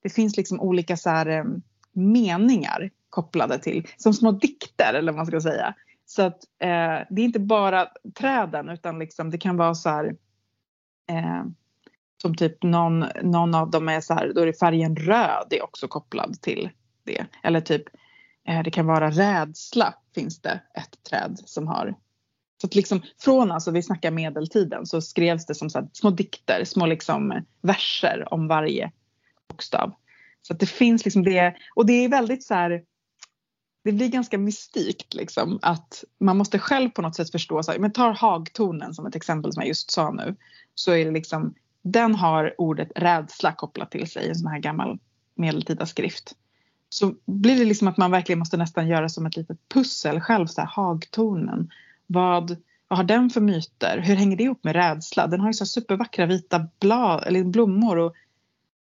[0.03, 1.61] det finns liksom olika så här, ehm,
[1.93, 5.73] meningar kopplade till, som små dikter eller vad man ska säga.
[6.05, 7.87] Så att eh, det är inte bara
[8.19, 10.15] träden utan liksom det kan vara så här
[11.09, 11.43] eh,
[12.21, 15.63] som typ någon, någon av dem är så här, då är det färgen röd är
[15.63, 16.69] också kopplad till
[17.03, 17.25] det.
[17.43, 17.83] Eller typ
[18.47, 21.95] eh, det kan vara rädsla finns det ett träd som har.
[22.61, 26.09] Så att liksom från alltså vi snackar medeltiden så skrevs det som så här, små
[26.09, 28.91] dikter, små liksom verser om varje
[29.49, 29.93] bokstav.
[30.41, 32.83] Så att det finns liksom det och det är väldigt så här
[33.83, 37.63] det blir ganska mystikt liksom att man måste själv på något sätt förstå.
[37.63, 40.35] Så här, men tar hagtornen som ett exempel som jag just sa nu.
[40.75, 44.59] Så är det liksom den har ordet rädsla kopplat till sig i en sån här
[44.59, 44.99] gammal
[45.35, 46.35] medeltida skrift.
[46.89, 50.47] Så blir det liksom att man verkligen måste nästan göra som ett litet pussel själv.
[50.47, 51.69] Så här, hagtornen.
[52.07, 52.57] Vad,
[52.87, 53.97] vad har den för myter?
[53.97, 55.27] Hur hänger det ihop med rädsla?
[55.27, 57.97] Den har ju så här supervackra vita blad, eller blommor.
[57.97, 58.15] Och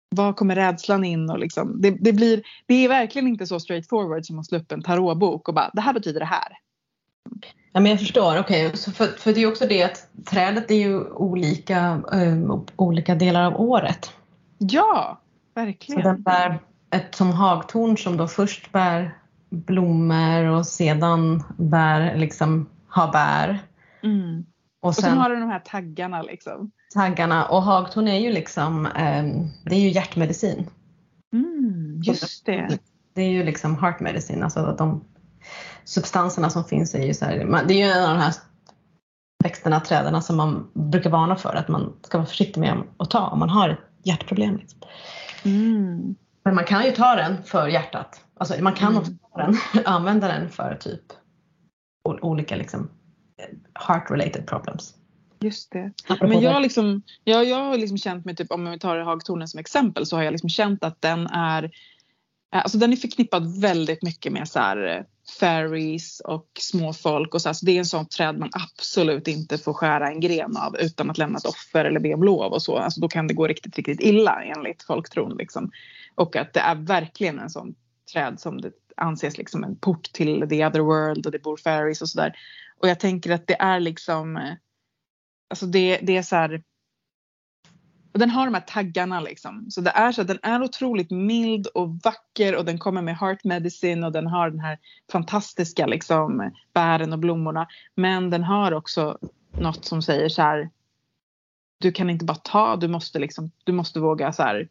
[0.10, 1.30] var kommer rädslan in?
[1.30, 4.72] Och liksom, det, det, blir, det är verkligen inte så straightforward som att slå upp
[4.72, 6.58] en tarotbok och bara det här betyder det här.
[7.72, 8.40] Ja, men jag förstår.
[8.40, 12.60] Okej, så för, för det är ju också det att trädet är ju olika, eh,
[12.76, 14.12] olika delar av året.
[14.58, 15.22] Ja,
[15.54, 16.02] Så verkligen.
[16.04, 16.60] den bär
[16.90, 19.18] ett som hagtorn som då först bär
[19.50, 23.60] blommor och sedan bär liksom har bär.
[24.04, 24.46] Mm.
[24.82, 26.72] Och Och sen sen har du de här taggarna liksom.
[26.94, 27.46] taggarna.
[27.46, 29.24] Och hagtorn är ju liksom, eh,
[29.66, 30.70] det är ju hjärtmedicin.
[31.34, 32.80] Mm, just det.
[33.14, 35.04] Det är ju liksom heart medicine, alltså de
[35.86, 38.34] substanserna som finns är ju så här, man- det är ju en av de här
[39.44, 43.28] växterna, träden som man brukar varna för att man ska vara försiktig med att ta
[43.28, 44.58] om man har ett hjärtproblem.
[44.58, 44.80] Liksom.
[45.44, 46.16] Mm.
[46.44, 48.22] Men man kan ju ta den för hjärtat.
[48.38, 49.00] Alltså man kan Mm.
[49.02, 49.56] också ta den,
[49.86, 51.02] använda den för typ
[52.22, 52.90] olika liksom
[53.74, 54.96] heart related problems.
[55.40, 55.92] Just det.
[56.22, 59.60] Men jag, liksom, jag, jag har liksom känt mig, typ, om vi tar hagtornen som
[59.60, 61.72] exempel, så har jag liksom känt att den är
[62.56, 65.06] Alltså den är förknippad väldigt mycket med så här,
[65.40, 67.50] fairies och småfolk och så.
[67.50, 71.10] Alltså det är en sån träd man absolut inte får skära en gren av utan
[71.10, 72.78] att lämna ett offer eller be om lov och så.
[72.78, 75.72] Alltså då kan det gå riktigt, riktigt illa enligt folktron liksom.
[76.16, 77.76] Och att det är verkligen en sån
[78.14, 82.02] träd som det anses liksom en port till the other world och det bor fairies
[82.02, 82.36] och sådär.
[82.80, 84.54] Och jag tänker att det är liksom, eh,
[85.50, 86.64] alltså det, det är så här
[88.16, 89.72] och den har de här taggarna liksom.
[89.72, 93.18] Så det är så att den är otroligt mild och vacker och den kommer med
[93.18, 94.80] heart medicine och den har den här
[95.12, 97.68] fantastiska liksom bären och blommorna.
[97.96, 99.18] Men den har också
[99.60, 100.70] något som säger så här.
[101.78, 104.70] Du kan inte bara ta, du måste liksom, du måste våga så här.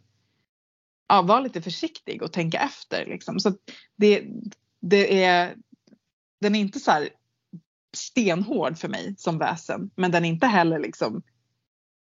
[1.08, 3.40] Ja, vara lite försiktig och tänka efter liksom.
[3.40, 3.56] Så att
[3.96, 4.24] det,
[4.80, 5.54] det är,
[6.40, 7.08] den är inte så här
[7.96, 9.90] stenhård för mig som väsen.
[9.96, 11.22] Men den är inte heller liksom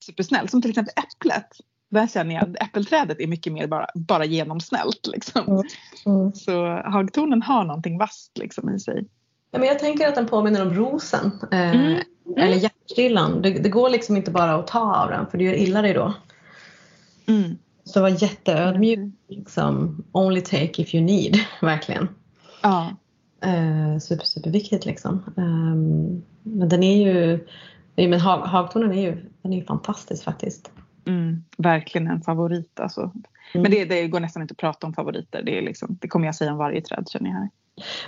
[0.07, 0.49] supersnäll.
[0.49, 1.49] Som till exempel äpplet.
[1.91, 5.07] Där känner jag att äppelträdet är mycket mer bara, bara genomsnällt.
[5.13, 5.43] Liksom.
[5.47, 5.63] Mm.
[6.07, 6.33] Mm.
[6.33, 9.07] Så hagtornen har någonting vasst liksom, i sig.
[9.51, 11.31] Ja, men jag tänker att den påminner om rosen.
[11.53, 11.97] Eh,
[12.27, 12.43] Mm.
[12.43, 13.43] Eller hjärtstrillan.
[13.43, 15.95] Det, det går liksom inte bara att ta av den för du gör illa dig
[15.95, 16.15] då.
[17.27, 17.57] Mm.
[17.85, 19.15] Så var jätteödmjuk.
[19.29, 21.37] Liksom, only take if you need.
[21.61, 22.09] Verkligen.
[22.63, 22.97] Ja.
[23.43, 25.23] Eh, super, superviktigt liksom.
[25.37, 27.47] Ehm, men den är ju,
[27.97, 30.71] nej, men hag, hagtornen är ju, den är ju fantastisk faktiskt.
[31.07, 31.45] Mm.
[31.57, 33.01] Verkligen en favorit alltså.
[33.01, 33.63] Mm.
[33.63, 35.43] Men det, det går nästan inte att prata om favoriter.
[35.43, 37.51] Det, är liksom, det kommer jag säga om varje träd känner jag här.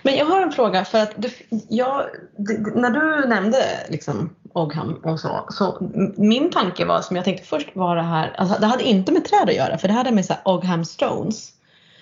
[0.03, 1.31] Men jag har en fråga för att du,
[1.69, 2.05] jag,
[2.75, 3.59] när du nämnde
[3.89, 8.35] liksom Ogham och så, så min tanke var som jag tänkte först var det här,
[8.39, 10.85] alltså det hade inte med träd att göra för det hade med så här Ogham
[10.85, 11.53] Stones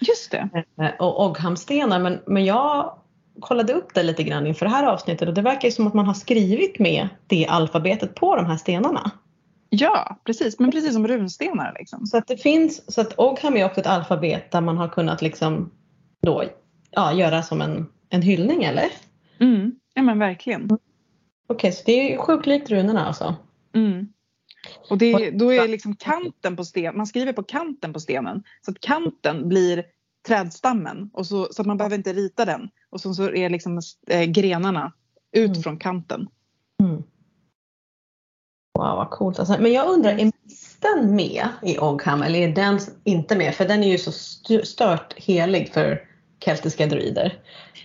[0.00, 0.48] Just det.
[0.80, 2.98] eh, och Ogham-stenar men, men jag
[3.40, 5.94] kollade upp det lite grann inför det här avsnittet och det verkar ju som att
[5.94, 9.10] man har skrivit med det alfabetet på de här stenarna.
[9.70, 10.58] Ja, precis.
[10.58, 12.06] Men precis som runstenar liksom.
[12.06, 15.22] Så att det finns, så att Ogham är också ett alfabet där man har kunnat
[15.22, 15.70] liksom
[16.22, 16.44] då
[16.90, 18.88] ja, göra som en, en hyllning eller?
[19.40, 19.72] Mm.
[19.94, 20.78] Ja men verkligen.
[21.48, 23.34] Okej, så det är ju sjukt likt runorna alltså.
[23.74, 24.08] Mm.
[24.90, 28.42] Och det, då är liksom kanten på stenen, man skriver på kanten på stenen.
[28.64, 29.84] Så att kanten blir
[30.26, 31.10] trädstammen.
[31.12, 32.70] Och så, så att man behöver inte rita den.
[32.90, 34.92] Och så, så är liksom eh, grenarna
[35.32, 35.62] ut Mm.
[35.62, 36.28] från kanten.
[36.82, 36.96] Mm.
[38.78, 39.38] Wow vad coolt.
[39.38, 43.54] Alltså, men jag undrar, är misten med i Ogham eller är den inte med?
[43.54, 46.08] För den är ju så st- stört helig för
[46.44, 47.40] keltiska druider.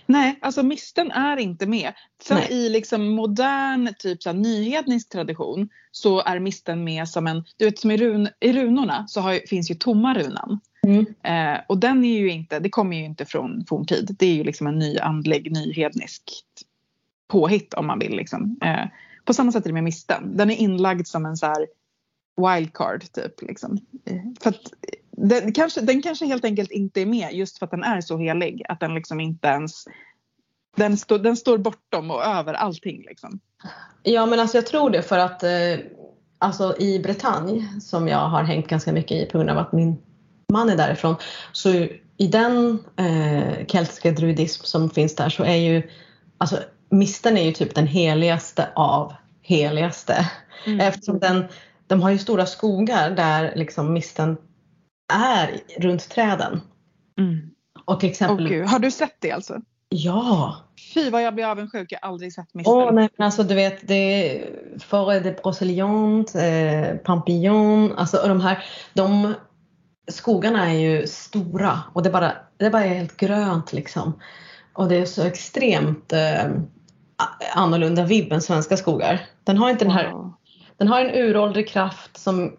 [0.06, 1.92] Nej, alltså misten är inte med.
[2.22, 2.46] Sen Nej.
[2.52, 7.64] i liksom modern typ så här, nyhednisk tradition så är misten med som en, du
[7.64, 10.60] vet som i, run, i runorna så har, finns ju tomma runan.
[10.86, 11.06] Mm.
[11.22, 14.16] Eh, och den är ju inte, det kommer ju inte från forntid.
[14.18, 16.22] Det är ju liksom en ny andlig, nyhednisk
[17.28, 18.16] påhitt om man vill.
[18.16, 18.58] Liksom.
[18.62, 18.86] Eh,
[19.24, 20.36] på samma sätt är det med misten.
[20.36, 21.66] Den är inlagd som en så här
[22.36, 23.42] wildcard typ.
[23.42, 23.78] Liksom.
[24.04, 24.72] Eh, för att
[25.10, 28.18] den, kanske, den kanske helt enkelt inte är med just för att den är så
[28.18, 28.62] helig.
[28.68, 29.84] Att den liksom inte ens
[30.76, 33.04] den, står den står bortom och över allting.
[33.08, 33.40] Liksom.
[34.02, 35.78] Ja men alltså jag tror det för att eh,
[36.38, 39.98] alltså i Bretagne som jag har hängt ganska mycket i på grund av att min
[40.52, 41.16] man är därifrån.
[41.52, 41.68] Så
[42.16, 45.90] i den eh, keltiska druidism som finns där så är ju
[46.38, 46.58] alltså
[46.90, 50.30] misten är ju typ den heligaste av heligaste.
[50.66, 50.80] Mm.
[50.80, 51.44] Eftersom den,
[51.86, 54.36] de har ju stora skogar där liksom misten
[55.12, 56.60] är runt träden.
[57.18, 57.50] Mm.
[57.84, 58.66] Och till exempel, gud.
[58.66, 59.60] Har du sett det alltså?
[59.92, 60.56] ja,
[60.94, 61.92] Fy vad jag blir avundsjuk.
[61.92, 62.72] Jag har aldrig sett misten.
[62.72, 68.28] Åh nej men alltså du vet det är Forêt de Brocéliande, eh, Pampillon, alltså och
[68.28, 69.34] de här de
[70.10, 74.20] skogarna är ju stora och det är bara, det är bara helt grönt liksom.
[74.72, 76.50] Och det är så extremt eh,
[77.54, 79.20] annorlunda vibb än svenska skogar.
[79.44, 80.32] Den har inte den här, Wow.
[80.76, 82.56] den har en uråldrig kraft som,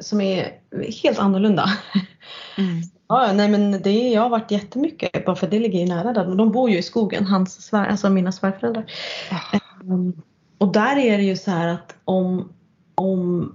[0.00, 0.52] som är
[1.02, 1.70] helt annorlunda.
[2.58, 2.82] Mm.
[3.10, 6.36] Ja, nej men det jag har varit jättemycket bara för det ligger ju nära där.
[6.36, 8.84] De bor ju i skogen, hans svär, alltså mina svärföräldrar.
[9.84, 10.22] Um,
[10.58, 12.52] och där är det ju så här att om,
[12.94, 13.54] om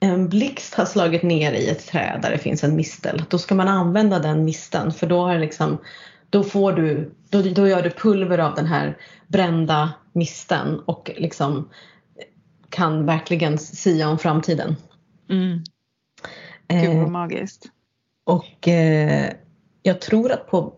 [0.00, 3.54] en blixt har slagit ner i ett träd där det finns en mistel, då ska
[3.54, 5.78] man använda den misten för då har liksom,
[6.30, 8.96] då får du, då, då gör du pulver av den här
[9.26, 11.68] brända misten och liksom
[12.70, 14.76] kan verkligen sia om framtiden.
[15.30, 15.62] Mm.
[16.68, 17.66] Gud Eh, vad magiskt.
[18.24, 19.32] och eh,
[19.82, 20.72] jag tror att på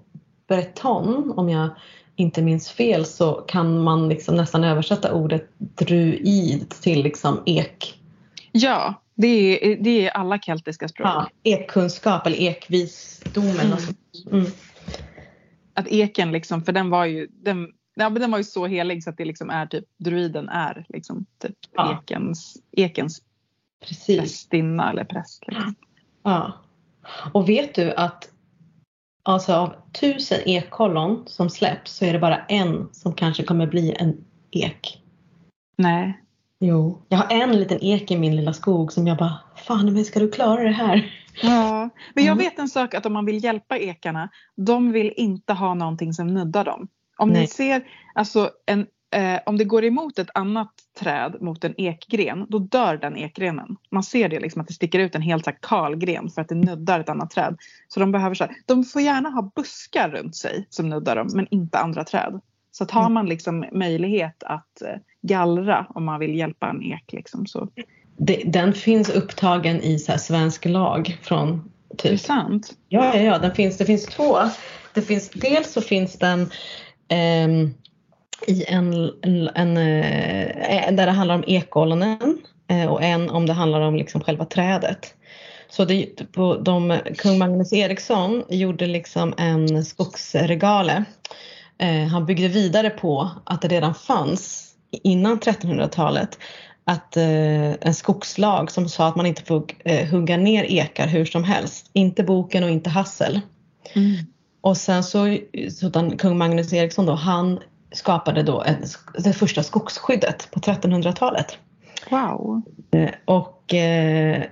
[0.49, 1.69] breton, om jag
[2.17, 8.01] inte minns fel, så kan man liksom nästan översätta ordet druid till liksom ek.
[8.53, 11.07] Ja, det är, det är alla keltiska språk.
[11.09, 13.79] Ja, ekkunskap eller ekvisdom eller Mm.
[13.79, 13.99] sånt.
[14.33, 14.47] Mm.
[15.75, 19.05] Att eken liksom, för den var ju, den, ja, men den var ju så helig
[19.05, 21.99] så att det liksom är typ, druiden är liksom typ Ja.
[22.03, 23.23] ekens, ekens
[23.89, 24.21] Precis.
[24.21, 25.47] prästinna eller präst.
[25.47, 25.75] Liksom.
[26.23, 26.53] Ja.
[27.33, 28.31] Och vet du att
[29.23, 33.95] alltså av tusen ekollon som släpps så är det bara en som kanske kommer bli
[33.99, 35.03] en ek.
[35.77, 36.21] Nej.
[36.61, 37.03] Jo.
[37.09, 39.35] Jag har en liten ek i min lilla skog som jag bara,
[39.67, 41.15] fan men ska du klara det här?
[41.43, 42.39] Ja, men jag Mm.
[42.45, 46.27] vet en sak att om man vill hjälpa ekarna, de vill inte ha någonting som
[46.27, 46.89] nuddar dem.
[47.17, 47.47] Om ni Nej.
[47.47, 47.83] ser,
[48.15, 52.97] alltså en, eh, om det går emot ett annat träd mot en ekgren, då dör
[52.97, 53.77] den ekgrenen.
[53.91, 56.43] Man ser det liksom att det sticker ut en helt så här kal gren för
[56.43, 57.57] att det nuddar ett annat träd.
[57.89, 61.29] Så de behöver så här, de får gärna ha buskar runt sig som nuddar dem,
[61.35, 62.41] men inte andra träd.
[62.71, 63.13] Så att har Mm.
[63.13, 67.69] man liksom möjlighet att eh, gallra om man vill hjälpa en ek liksom så.
[68.17, 72.73] Det, den finns upptagen i så svensk lag från Är det typ sant?
[72.89, 74.37] Ja, ja, ja den finns, det finns två.
[74.95, 76.51] Det finns, dels så finns den
[77.09, 77.75] ehm,
[78.47, 78.93] i en,
[79.55, 82.39] en eh, där det handlar om ekollonen
[82.71, 85.15] eh, och en om det handlar om liksom själva trädet.
[85.69, 91.05] Så det, på de, kung Magnus Eriksson gjorde liksom en skogsregale.
[91.81, 96.39] Eh, han byggde vidare på att det redan fanns innan 1300-talet
[96.85, 101.25] att eh, en skogslag som sa att man inte får eh, hugga ner ekar hur
[101.25, 101.91] som helst.
[101.93, 103.41] Inte boken och inte hassel.
[103.95, 104.17] Mm.
[104.61, 105.39] Och sen så,
[105.71, 107.61] så kung Magnus Eriksson då, han
[107.93, 108.77] skapade då en,
[109.25, 111.59] det första skogsskyddet på 1300-talet.
[112.11, 112.63] Wow.
[113.25, 114.43] Och eh,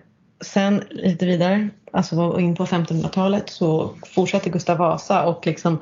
[0.40, 5.78] sen lite vidare, alltså in på 1500-talet så fortsatte Gustav Vasa och liksom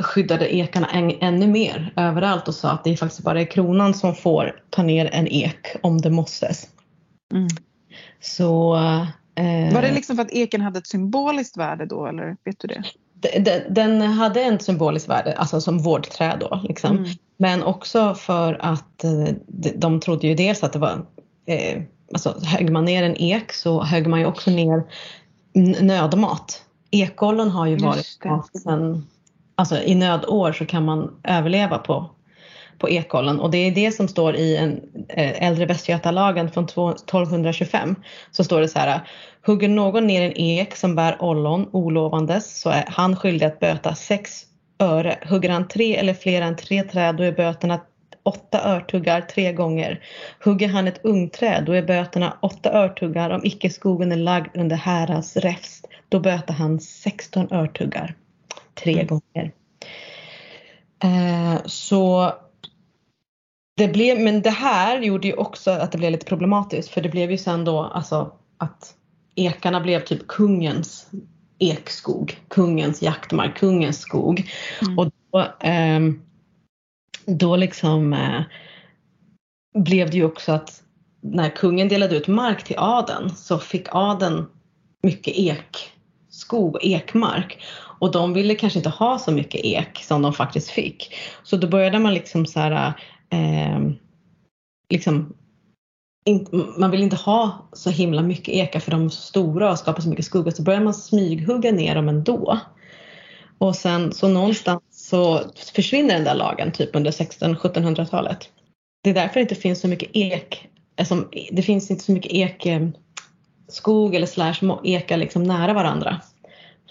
[0.00, 4.14] skyddade ekarna än, ännu mer överallt och sa att det är faktiskt bara kronan som
[4.14, 6.68] får ta ner en ek om det mosses.
[7.32, 7.48] Mm.
[8.20, 8.76] Så
[9.34, 12.68] eh, Var det liksom för att eken hade ett symboliskt värde då eller vet du
[12.68, 12.82] det?
[13.22, 16.60] d- d- den hade en symbolisk värde, alltså som vårdträd då.
[16.68, 16.96] Liksom.
[16.96, 17.10] Mm.
[17.36, 21.06] Men också för att eh, de, de trodde ju dels att det var,
[21.46, 21.82] eh,
[22.12, 24.82] alltså högg man ner en ek så högg man ju också ner
[25.82, 26.62] nödmat.
[26.90, 29.06] Ekollon har ju varit mat sen,
[29.58, 32.10] alltså i nödår så kan man överleva på,
[32.78, 37.94] på ekollon och det är det som står i en eh, äldre Västgötalagen från 1225.
[38.30, 39.00] Så står det så här,
[39.46, 43.94] hugger någon ner en ek som bär ollon olovandes så är han skyldig att böta
[43.94, 44.42] sex
[44.78, 45.18] öre.
[45.28, 47.80] Hugger han tre eller fler än tre träd då är böterna
[48.22, 50.00] åtta örtuggar tre gånger.
[50.44, 54.76] Hugger han ett ungträd då är böterna åtta örtuggar om icke skogen är lagd under
[54.76, 55.86] härads räfst.
[56.08, 58.14] Då böter han 16 örtuggar
[58.82, 59.06] tre Mm.
[59.06, 59.52] gånger.
[61.04, 62.32] Eh, så
[63.76, 67.08] det blev, men det här gjorde ju också att det blev lite problematiskt för det
[67.08, 68.94] blev ju sen då alltså att
[69.34, 71.06] ekarna blev typ kungens
[71.58, 74.50] ekskog, kungens jaktmark, kungens skog.
[74.82, 74.98] Mm.
[74.98, 76.22] Och då, ehm,
[77.26, 78.42] då liksom eh,
[79.78, 80.82] blev det ju också att
[81.20, 84.46] när kungen delade ut mark till adeln så fick adeln
[85.02, 87.62] mycket ekskog och ekmark.
[87.98, 91.14] Och de ville kanske inte ha så mycket ek som de faktiskt fick.
[91.42, 92.92] Så då började man liksom så här,
[93.30, 93.90] eh,
[94.90, 95.34] liksom
[96.24, 96.46] in,
[96.78, 100.02] man vill inte ha så himla mycket ekar för de är så stora och skapar
[100.02, 102.58] så mycket skugga så börjar man smyghugga ner dem ändå.
[103.58, 105.40] Och sen så någonstans så
[105.74, 108.48] försvinner den där lagen typ under 1600-1700-talet.
[109.02, 110.68] Det är därför det inte finns så mycket ek,
[111.00, 112.88] alltså, det finns inte så mycket ek, eh,
[113.68, 116.20] skog eller slash ekar liksom nära varandra.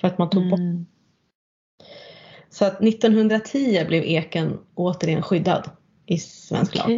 [0.01, 0.60] För att man tog bort.
[0.60, 0.86] Mm.
[2.58, 2.60] Mm.
[2.60, 5.70] Så att 1910 blev eken återigen skyddad
[6.05, 6.89] i svensk lag.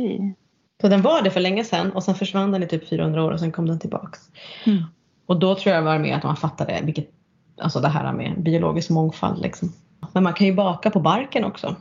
[0.81, 3.31] Så den var det för länge sedan och sen försvann den i typ 400 år
[3.31, 4.19] och sen kom den tillbaks.
[4.65, 4.83] Mm.
[5.25, 7.09] Och då tror jag var med att man fattade vilket,
[7.57, 9.73] alltså det här med biologisk mångfald liksom.
[10.13, 11.75] Men man kan ju baka på barken också.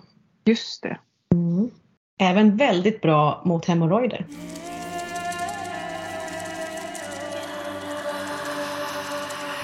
[0.45, 0.99] Just det.
[2.21, 4.27] Även väldigt bra mot hemorrojder.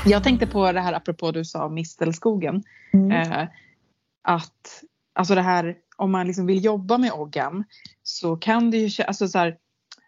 [0.06, 2.62] Jag tänkte på det här apropå du sa om mistelskogen.
[3.12, 3.42] Eh,
[4.24, 7.64] att alltså det här om man liksom vill jobba med oggam
[8.02, 9.56] så kan det ju alltså så här,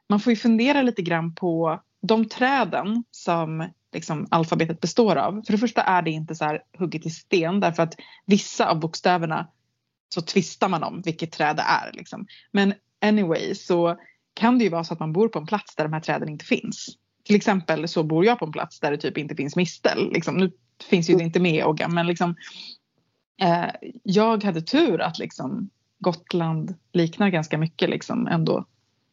[0.09, 5.43] man får ju fundera lite grann på de träden som liksom alfabetet består av.
[5.47, 7.95] För det första är det inte så här hugget i sten därför att
[8.27, 9.49] vissa av bokstäverna
[10.09, 11.93] så tvistar man om vilket träd det är.
[11.93, 12.27] Liksom.
[12.53, 13.97] Men anyway så
[14.35, 16.29] kan det ju vara så att man bor på en plats där de här träden
[16.29, 16.87] inte finns.
[17.25, 20.13] Till exempel så bor jag på en plats där det typ inte finns mistel.
[20.13, 20.37] Liksom.
[20.37, 20.53] Nu
[20.91, 22.35] finns ju det inte med i oggam men liksom
[23.41, 23.71] eh,
[24.03, 28.65] jag hade tur att liksom Gotland liknar ganska mycket liksom ändå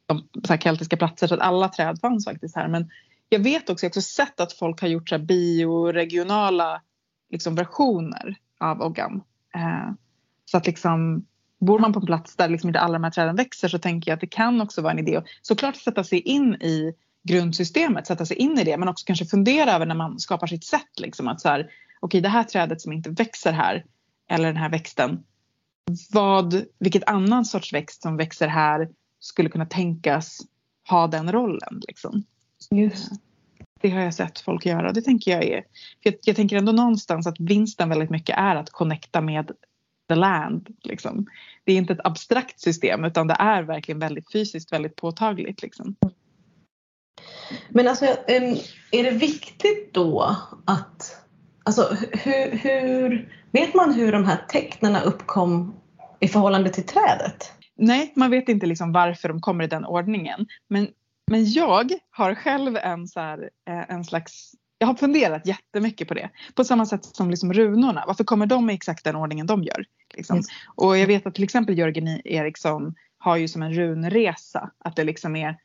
[0.05, 2.67] de så här keltiska platser så att alla träd fanns faktiskt här.
[2.67, 2.89] Men
[3.29, 6.81] jag vet också, jag har också sett att folk har gjort så här bioregionala
[7.29, 9.23] liksom versioner av oggam.
[9.55, 9.91] Eh,
[10.45, 11.25] så att liksom
[11.59, 14.11] bor man på en plats där liksom inte alla de här träden växer så tänker
[14.11, 16.93] jag att det kan också vara en idé att såklart sätta sig in i
[17.23, 20.63] grundsystemet, sätta sig in i det men också kanske fundera över när man skapar sitt
[20.63, 21.69] sätt liksom att så här
[21.99, 23.85] okej det här trädet som inte växer här
[24.29, 25.23] eller den här växten.
[26.11, 30.39] Vad, vilket annan sorts växt som växer här skulle kunna tänkas
[30.89, 32.23] ha den rollen liksom.
[32.71, 33.11] Just.
[33.81, 35.61] Det har jag sett folk göra och det tänker jag är,
[36.03, 39.51] för jag, jag tänker ändå någonstans att vinsten väldigt mycket är att connecta med
[40.09, 40.75] the land.
[40.83, 41.25] Liksom.
[41.63, 45.61] Det är inte ett abstrakt system utan det är verkligen väldigt fysiskt, väldigt påtagligt.
[45.61, 45.95] Liksom.
[47.69, 48.05] Men alltså,
[48.91, 51.25] är det viktigt då att,
[51.63, 55.75] alltså hur, hur, vet man hur de här tecknena uppkom
[56.19, 57.51] i förhållande till trädet?
[57.75, 60.47] Nej, man vet inte liksom varför de kommer i den ordningen.
[60.67, 60.87] Men,
[61.31, 66.13] men jag har själv en, så här, eh, en slags jag har funderat jättemycket på
[66.13, 66.29] det.
[66.55, 68.03] På samma sätt som liksom runorna.
[68.07, 69.85] Varför kommer de i exakt den ordningen de gör?
[70.13, 70.37] Liksom.
[70.37, 70.45] Yes.
[70.75, 74.71] Och jag vet att till exempel Jörgen Eriksson har ju som en runresa.
[74.77, 75.57] Att det liksom är,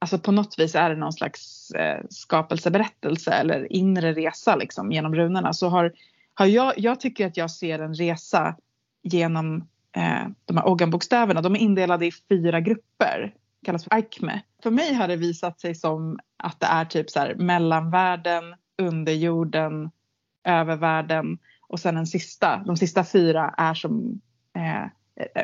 [0.00, 5.14] alltså på något vis är det någon slags eh, skapelseberättelse eller inre resa liksom genom
[5.14, 5.52] runorna.
[5.52, 5.92] Så har,
[6.40, 8.56] har jag, jag tycker att jag ser en resa
[9.02, 9.56] genom
[9.96, 11.42] eh, de här Oggan-bokstäverna.
[11.42, 13.34] De är indelade i fyra grupper.
[13.64, 14.40] Kallas för Aikme.
[14.62, 18.44] För mig har det visat sig som att det är typ så här mellanvärlden,
[18.82, 19.90] underjorden,
[20.44, 21.38] övervärlden
[21.68, 22.62] och sen en sista.
[22.66, 24.20] De sista fyra är som
[24.56, 24.86] eh,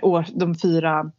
[0.03, 1.13] år- de fyra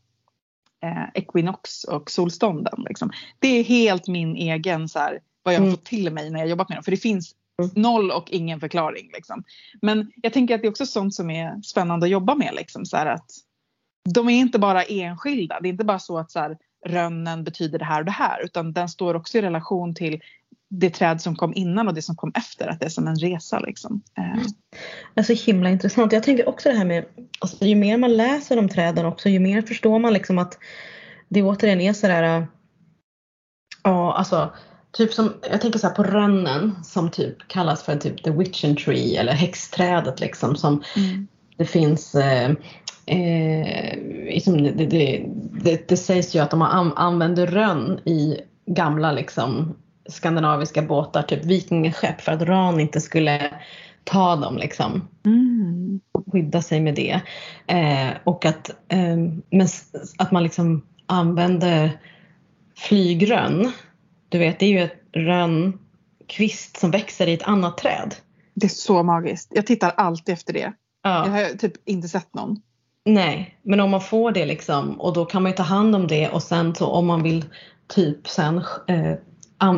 [0.83, 2.85] eh, equinox och solstånden.
[2.89, 3.11] Liksom.
[3.39, 5.75] Det är helt min egen så här, vad jag har Mm.
[5.77, 6.83] fått till mig när jag jobbat med dem.
[6.83, 7.35] För det finns.
[7.73, 9.09] Noll och ingen förklaring.
[9.13, 9.43] Liksom.
[9.81, 12.53] Men jag tänker att det är också sånt som är spännande att jobba med.
[12.55, 13.31] Liksom, så att
[14.09, 15.59] de är inte bara enskilda.
[15.61, 18.45] Det är inte bara så att så här, rönnen betyder det här och det här.
[18.45, 20.21] Utan den står också i relation till
[20.69, 22.67] det träd som kom innan och det som kom efter.
[22.67, 24.01] Att det är som en resa liksom.
[24.17, 24.43] Eh,
[25.15, 26.11] Alltså himla intressant.
[26.11, 27.05] Jag tänker också det här med,
[27.39, 30.57] alltså, ju mer man läser om träden också, ju mer förstår man liksom att
[31.29, 32.45] det återigen är sådär, äh,
[33.83, 34.53] ja alltså
[34.97, 38.75] typ som, jag tänker så här på rönnen som typ kallas för typ the witchen
[38.75, 40.83] tree eller häxträdet liksom som
[41.57, 42.51] det finns eh,
[43.05, 45.25] eh, liksom det, det,
[45.63, 49.75] det, det sägs ju att de an, använder rönn i gamla liksom
[50.09, 53.53] skandinaviska båtar, typ vikingaskepp för att ran inte skulle
[54.03, 55.99] ta dem liksom Mm.
[56.31, 57.21] skydda sig med det.
[57.67, 59.17] Eh, och att, eh,
[59.49, 59.67] men
[60.17, 61.99] att man liksom använder
[62.75, 63.71] flygrönn.
[64.29, 68.15] Du vet, det är ju ett rönnkvist som växer i ett annat träd.
[68.53, 69.51] Det är så magiskt.
[69.55, 70.59] Jag tittar alltid efter det.
[70.59, 70.73] Jag
[71.03, 71.09] Ja.
[71.31, 72.57] har typ inte sett någon.
[73.05, 76.07] Nej, men om man får det liksom och då kan man ju ta hand om
[76.07, 77.45] det och sen så om man vill
[77.87, 79.15] typ sen eh,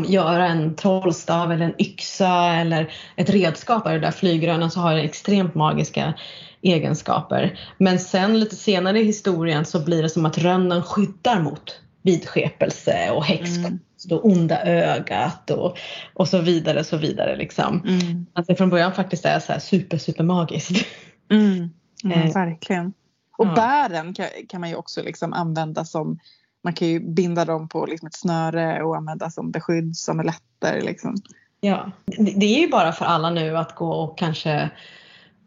[0.07, 4.93] göra en trollstav eller en yxa eller ett redskap av det där flygrönen så har
[4.93, 6.13] det extremt magiska
[6.61, 7.59] egenskaper.
[7.77, 13.11] Men sen lite senare i historien så blir det som att rönnen skyddar mot vidskepelse
[13.11, 15.77] och häxkonst och onda ögat och,
[16.13, 17.83] och så vidare så vidare liksom.
[17.87, 18.25] Mm.
[18.47, 20.85] Det från början faktiskt är så här super super magiskt.
[21.31, 21.69] Mm.
[22.03, 22.93] Ja, Eh, verkligen.
[23.37, 23.53] Och ja.
[23.53, 26.19] bären kan, kan man ju också liksom använda som
[26.63, 30.81] man kan ju binda dem på liksom ett snöre och använda som beskydd som amuletter.
[30.81, 31.15] Liksom.
[31.61, 34.69] Ja, det är ju bara för alla nu att gå och kanske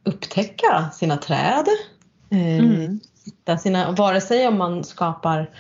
[0.05, 1.66] upptäcka sina träd.
[2.30, 3.00] Eh, Mm.
[3.24, 5.50] hitta sina, vare sig om man skapar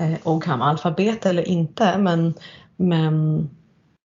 [0.00, 1.98] eh, Ogham-alfabet eller inte.
[1.98, 2.34] Men,
[2.76, 3.48] men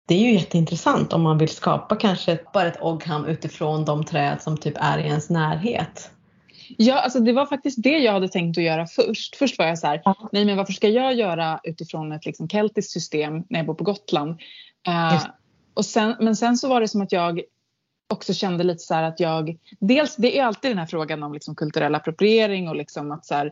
[0.08, 4.42] det är ju jätteintressant om man vill skapa kanske bara ett Ogham utifrån de träd
[4.42, 6.12] som typ är i ens närhet.
[6.78, 9.36] Ja, alltså det var faktiskt det jag hade tänkt att göra först.
[9.36, 12.92] Först var jag så här, nej men varför ska jag göra utifrån ett liksom keltiskt
[12.92, 14.40] system när jag bor på Gotland?
[14.88, 15.24] Eh,
[15.74, 17.42] och sen, men sen så var det som att jag
[18.14, 21.56] också kände lite så att jag, dels det är alltid den här frågan om liksom
[21.56, 23.52] kulturell appropriering och liksom att så här,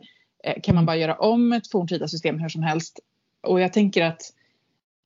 [0.64, 3.00] kan man bara göra om ett forntida system hur som helst?
[3.44, 4.22] Och jag tänker att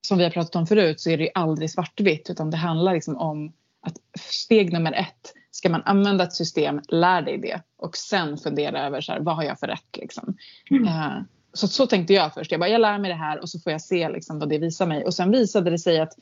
[0.01, 2.93] som vi har pratat om förut så är det ju aldrig svartvitt utan det handlar
[2.93, 7.97] liksom om att steg nummer ett ska man använda ett system, lär dig det och
[7.97, 10.37] sen fundera över så här, vad har jag för rätt liksom.
[10.71, 10.87] Mm.
[10.87, 11.21] Eh,
[11.53, 12.51] så, så tänkte jag först.
[12.51, 14.57] Jag bara, jag lär mig det här och så får jag se liksom, vad det
[14.57, 15.05] visar mig.
[15.05, 16.13] Och sen visade det sig att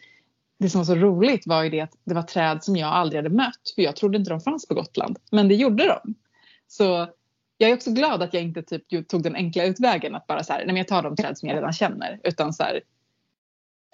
[0.60, 3.24] det som var så roligt var ju det att det var träd som jag aldrig
[3.24, 3.74] hade mött.
[3.76, 5.18] För jag trodde inte de fanns på Gotland.
[5.32, 6.16] Men det gjorde de.
[6.68, 7.08] Så
[7.58, 10.54] jag är också glad att jag inte typ tog den enkla utvägen att bara så
[10.54, 12.20] här, nej men jag tar de träd som jag redan känner.
[12.24, 12.82] Utan så här,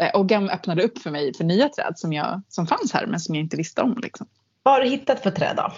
[0.01, 3.05] eh, och Gam öppnade upp för mig för nya träd som, jag, som fanns här
[3.05, 3.99] men som jag inte visste om.
[4.03, 4.27] Liksom.
[4.63, 5.73] Vad har du hittat för träd då?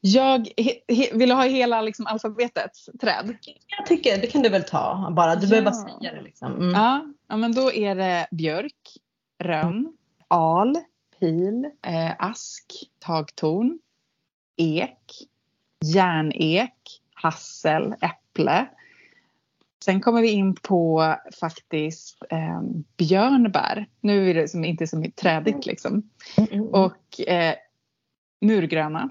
[0.00, 3.36] Jag he, he, vill ha hela liksom, alfabetets träd.
[3.78, 5.36] Jag tycker, det kan du väl ta bara.
[5.36, 5.98] Du behöver bara Ja.
[6.00, 6.52] säga det liksom.
[6.52, 6.70] Mm.
[6.70, 8.96] Ja, ja, men då är det björk,
[9.38, 9.96] rönn,
[10.28, 10.76] al,
[11.20, 13.78] pil, eh, ask, tagtorn,
[14.56, 15.12] ek,
[15.92, 16.74] järnek,
[17.14, 18.66] hassel, äpple.
[19.84, 22.60] Sen kommer vi in på faktiskt eh,
[22.96, 23.86] björnbär.
[24.00, 26.10] Nu är det som inte så trädigt liksom.
[26.36, 26.66] Mm, mm.
[26.66, 27.54] Och eh,
[28.40, 29.10] murgröna.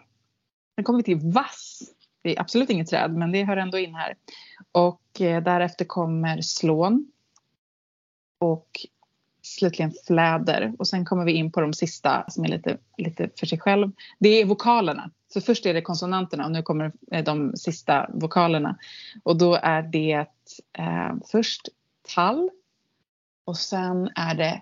[0.76, 1.82] Sen kommer vi till vass.
[2.22, 4.16] Det är absolut inget träd men det hör ändå in här.
[4.72, 7.12] Och eh, därefter kommer slån.
[8.40, 8.68] Och
[9.42, 10.74] slutligen fläder.
[10.80, 13.92] Och sen kommer vi in på de sista som är lite, lite för sig själv.
[14.20, 15.12] Det är vokalerna.
[15.34, 18.78] Så först är det konsonanterna och nu kommer eh, de sista vokalerna.
[19.24, 20.26] Och då är det
[20.74, 21.70] eh, först
[22.16, 22.50] tall.
[23.46, 24.62] Och sen är det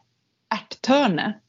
[0.49, 1.39] ärttörne.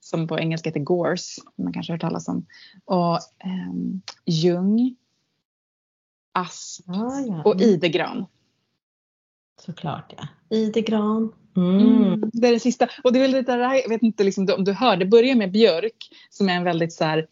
[0.00, 1.42] Som på engelska heter gorse.
[1.56, 2.46] Man kanske har hört talas om.
[2.84, 4.96] Och ehm, ljung.
[6.32, 7.42] Asp Ah, ja.
[7.44, 8.26] och idegran.
[9.60, 10.28] Såklart ja.
[10.56, 11.32] Idegran.
[11.56, 11.80] Mm.
[11.80, 12.30] Mm.
[12.32, 12.88] Det är det sista.
[13.04, 15.52] Och det är väl där, jag vet inte liksom, om du hör, det börjar med
[15.52, 17.26] björk som är en väldigt så här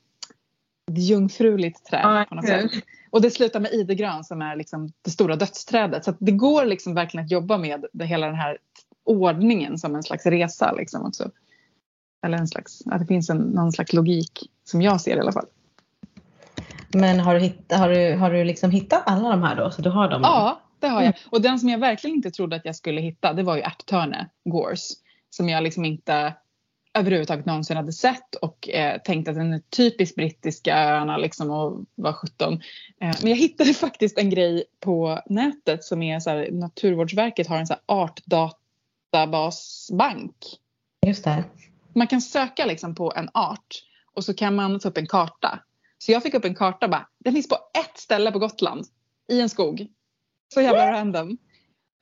[0.89, 2.71] jungfruligt träd Ja, på något kul.
[2.71, 2.85] sätt.
[3.11, 6.05] Och det slutar med idegran som är liksom det stora dödsträdet.
[6.05, 8.59] Så att det går liksom verkligen att jobba med det, hela den här
[9.05, 11.31] ordningen som en slags resa liksom också.
[12.27, 15.33] Eller en slags, att det finns en, någon slags logik som jag ser i alla
[15.33, 15.47] fall.
[16.95, 19.71] Men har du, hitt, har, du, har du liksom hittat alla de här då?
[19.71, 20.21] Så du har dem?
[20.23, 21.15] Ja, det har jag.
[21.31, 24.29] Och den som jag verkligen inte trodde att jag skulle hitta det var ju ärttörne,
[24.45, 24.95] gorse.
[25.31, 26.35] Som jag liksom inte
[26.99, 31.85] överhuvudtaget någonsin hade sett och eh, tänkte att den är typiskt brittiska öarna liksom och
[31.95, 32.53] var 17.
[32.53, 32.59] Eh,
[33.01, 37.67] men jag hittade faktiskt en grej på nätet som är så här, Naturvårdsverket har en
[37.67, 40.37] så här artdatabasbank.
[41.07, 41.45] Just det.
[41.95, 43.83] Man kan söka liksom på en art
[44.15, 45.59] och så kan man få upp en karta.
[45.99, 48.87] Så jag fick upp en karta bara, den finns på ett ställe på Gotland
[49.33, 49.87] i en skog.
[50.55, 51.39] Så jävla random.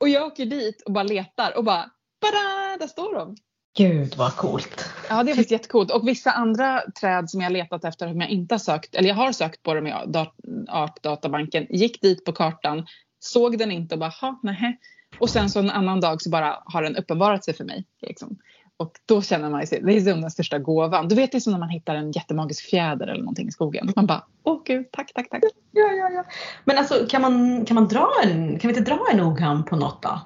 [0.01, 1.91] Och jag åker dit och bara letar och bara,
[2.21, 3.37] bada, där står de.
[3.77, 4.91] Gud vad coolt.
[5.09, 5.91] Ja det är faktiskt jättecoolt.
[5.91, 9.17] Och vissa andra träd som jag letat efter som jag inte har sökt, eller jag
[9.17, 10.35] har sökt på dem i dat-
[10.69, 12.87] artdatabanken, gick dit på kartan,
[13.19, 14.81] såg den inte och bara, nej.
[15.19, 17.85] Och sen så en annan dag så bara har den uppenbarat sig för mig.
[18.03, 18.39] Liksom.
[18.77, 21.09] Och då känner man sig, det är som den största gåvan.
[21.09, 23.93] Du vet det är som när man hittar en jättemagisk fjäder eller någonting i skogen.
[23.97, 25.43] Man bara, åh gud, tack, tack, tack.
[25.73, 26.25] Ja, ja, ja.
[26.65, 29.77] Men alltså kan man, kan man dra en, kan vi inte dra en ogam på
[29.77, 30.21] något då?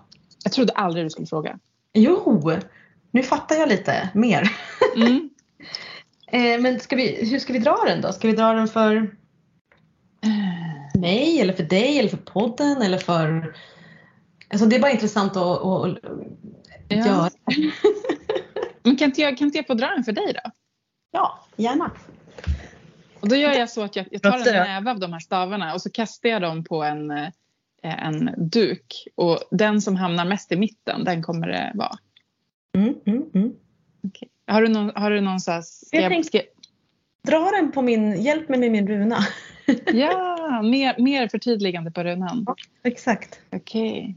[0.45, 1.59] Jag trodde aldrig du skulle fråga.
[1.93, 2.41] Jo,
[3.11, 4.53] nu fattar jag lite mer.
[4.97, 5.31] Mm.
[6.33, 8.13] Eh, men ska vi, hur ska vi dra den då?
[8.13, 9.17] Ska vi dra den för
[11.01, 13.55] mig eller för dig eller för podden eller för...
[14.49, 15.99] Alltså det är bara intressant att, att, att
[16.89, 17.07] Ja.
[17.07, 17.31] göra.
[18.83, 20.51] Men kan inte, jag, kan inte jag få dra den för dig då?
[21.11, 21.91] Ja, gärna.
[23.21, 25.75] Och då gör jag så att jag, jag tar en näve av de här stavarna
[25.75, 27.29] och så kastar jag dem på en, eh,
[27.83, 29.07] en duk.
[29.15, 31.99] Och den som hamnar mest i mitten, den kommer det vara.
[32.79, 33.53] Mm, mm, mm.
[34.47, 36.43] Har du någon, har du någon så här, Jag jag, tänkte-
[37.23, 39.19] Dra den på min, hjälp mig med min runa.
[39.93, 42.47] Ja, mer, mer förtydligande på runan.
[42.83, 43.41] Exakt.
[43.53, 44.17] Okej.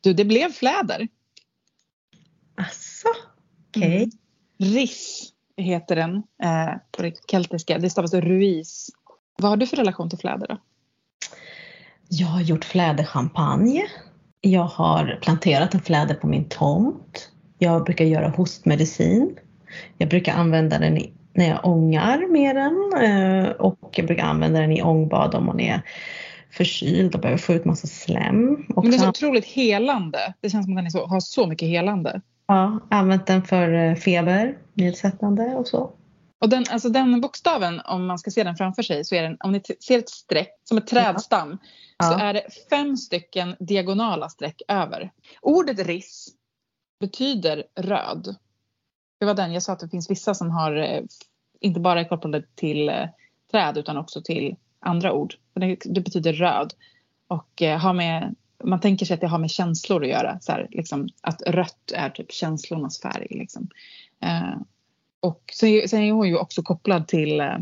[0.00, 1.08] Du, det blev fläder.
[2.54, 3.08] Asså,
[3.68, 3.96] okej.
[4.02, 4.74] Mm.
[4.74, 7.78] Riss heter den eh, på det keltiska.
[7.78, 8.88] Det stavas ruis.
[9.38, 10.58] Vad har du för relation till fläder då?
[12.08, 13.86] Jag har gjort fläderchampagne.
[14.40, 17.30] Jag har planterat en fläder på min tomt.
[17.58, 19.36] Jag brukar göra hostmedicin.
[19.98, 24.60] Jag brukar använda den i, när jag ångar med den eh, och jag brukar använda
[24.60, 25.82] den i ångbad om man är
[26.50, 28.66] förkyld och behöver få ut massa slem.
[28.76, 30.34] Och Men det är så otroligt helande.
[30.40, 32.20] Det känns som att den så, har så mycket helande.
[32.46, 35.90] jag använt den för eh, feber, nedsättande och så.
[36.40, 39.36] Och den, alltså den bokstaven, om man ska se den framför sig, så är den,
[39.40, 41.58] om ni ser ett streck som ett trädstam,
[42.02, 42.20] så Ja.
[42.20, 45.10] är det fem stycken diagonala streck över.
[45.40, 46.28] Ordet riss
[47.00, 48.36] betyder röd.
[49.20, 51.02] Det var den jag sa att det finns vissa som har, eh,
[51.60, 53.08] inte bara är kopplade till eh,
[53.50, 55.34] träd utan också till andra ord.
[55.84, 56.72] Det betyder röd.
[57.28, 58.34] Och eh, har med,
[58.64, 60.38] man tänker sig att det har med känslor att göra.
[60.40, 63.26] Så här, liksom, att rött är typ känslornas färg.
[63.30, 63.68] Liksom.
[64.22, 64.56] Eh,
[65.20, 67.58] och sen, sen är hon ju också kopplad till, eh,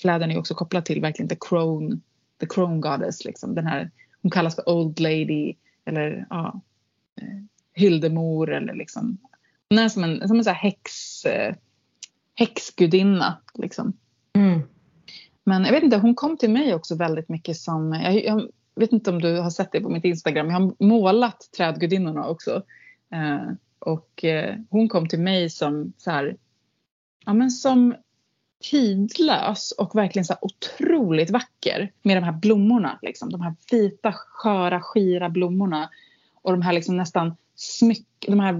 [0.00, 2.00] flädern är också kopplad till verkligen the crone,
[2.40, 3.24] the crone goddess.
[3.24, 3.54] Liksom.
[3.54, 3.90] Den här,
[4.22, 6.60] hon kallas för old lady eller ja,
[7.20, 7.42] eh,
[7.74, 9.18] hyldemor eller liksom.
[9.68, 11.54] Hon är som en, som en så här häx, eh,
[12.34, 13.92] häxgudinna liksom.
[14.32, 14.60] Mm.
[15.44, 18.92] Men jag vet inte, hon kom till mig också väldigt mycket som, jag, jag vet
[18.92, 22.62] inte om du har sett det på mitt Instagram, jag har målat trädgudinnorna också.
[23.12, 26.36] Eh, och eh, hon kom till mig som så här,
[27.26, 27.94] ja men som
[28.70, 32.98] tidlös och verkligen så otroligt vacker med de här blommorna.
[33.02, 33.30] Liksom.
[33.30, 35.90] De här vita, sköra, skira blommorna.
[36.42, 38.54] Och de här liksom nästan smyck, de här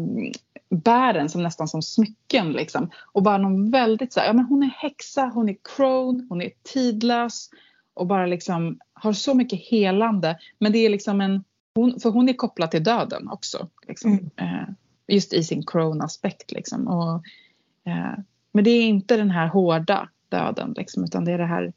[0.69, 2.53] bären som nästan som smycken.
[2.53, 2.91] Liksom.
[3.13, 6.43] Och bara någon väldigt så här, ja men hon är häxa, hon är crone, hon
[6.43, 7.51] är tidlös.
[7.95, 10.39] Och bara liksom har så mycket helande.
[10.59, 11.45] Men det är liksom en,
[11.75, 13.69] hon, för hon är kopplad till döden också.
[13.89, 14.13] Liksom.
[14.13, 14.31] Mm.
[14.37, 14.69] Eh,
[15.09, 16.89] just i sin crone-aspekt liksom.
[16.89, 17.23] Och,
[17.91, 18.19] eh,
[18.57, 21.73] men det är inte den här hårda döden liksom, utan det är det här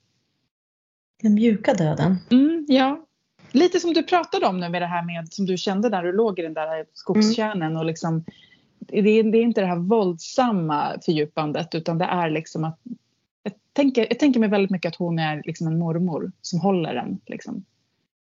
[1.22, 2.16] Den mjuka döden.
[2.32, 3.06] Mm, ja.
[3.52, 6.12] Lite som du pratade om nu med det här med som du kände där du
[6.12, 8.24] låg i den där skogskärnen och liksom
[8.80, 12.80] det är, det är inte det här våldsamma fördjupandet utan det är liksom att
[13.44, 16.94] jag tänker, jag tänker mig väldigt mycket att hon är liksom en mormor som håller
[16.94, 17.20] den.
[17.26, 17.66] Liksom.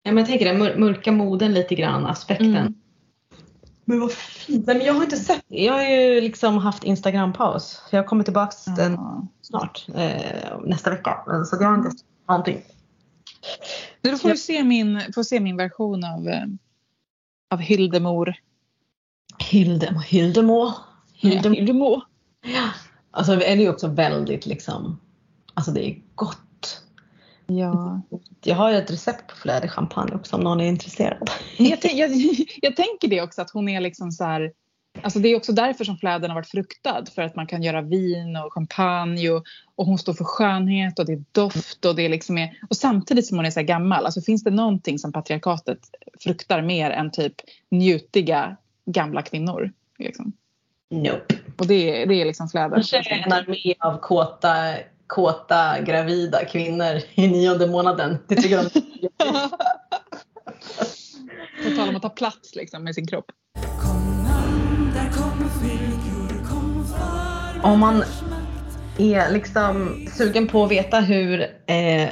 [0.04, 2.56] Ja, men jag tänker den mör- mörka moden lite grann, aspekten.
[2.56, 2.74] Mm.
[3.90, 4.68] Men vad fint.
[4.68, 7.82] Nej, men jag har inte sett Jag har ju liksom haft Instagram-paus.
[7.92, 9.28] Jag kommer tillbaka den Ja.
[9.42, 9.86] snart.
[9.96, 11.24] Eh, nästa vecka.
[11.46, 12.62] Så jag har inte sett någonting.
[14.02, 16.44] Nu Då får du se min, får se min version av, eh,
[17.52, 18.34] av Hildemor.
[19.38, 20.00] Hildemo.
[20.00, 20.74] Hildemo.
[21.14, 21.56] Hildemo.
[21.56, 22.02] Hildemo.
[22.46, 22.70] Ja.
[23.12, 25.00] Alltså det är ju också väldigt liksom.
[25.54, 26.38] Alltså det är gott.
[27.48, 28.02] Ja.
[28.44, 31.30] Jag har ju ett recept på fläderchampagne också om någon är intresserad.
[31.58, 32.10] Jag, jag,
[32.62, 34.52] jag tänker det också att hon är liksom så här.
[35.02, 37.06] Alltså det är också därför som flädern har varit fruktad.
[37.16, 39.44] För att man kan göra vin och champagne och,
[39.76, 42.78] och hon står för skönhet och det är doft och det är liksom är, och
[42.78, 44.06] samtidigt som hon är så gammal.
[44.06, 45.80] Alltså finns det någonting som patriarkatet
[46.24, 47.34] fruktar mer än typ
[47.72, 49.72] njutiga gamla kvinnor?
[50.00, 50.34] Liksom.
[50.90, 51.36] Nope.
[51.58, 52.84] Och det, är- det är liksom flädern.
[52.84, 54.50] Kanske en armé av kåta,
[55.08, 58.18] kåta gravida kvinnor i nionde månaden.
[58.28, 58.70] Det tycker de.
[61.64, 63.26] På tal om att ta plats liksom med sin kropp.
[67.64, 68.04] Om man
[68.98, 72.10] är liksom sugen på att veta hur eh,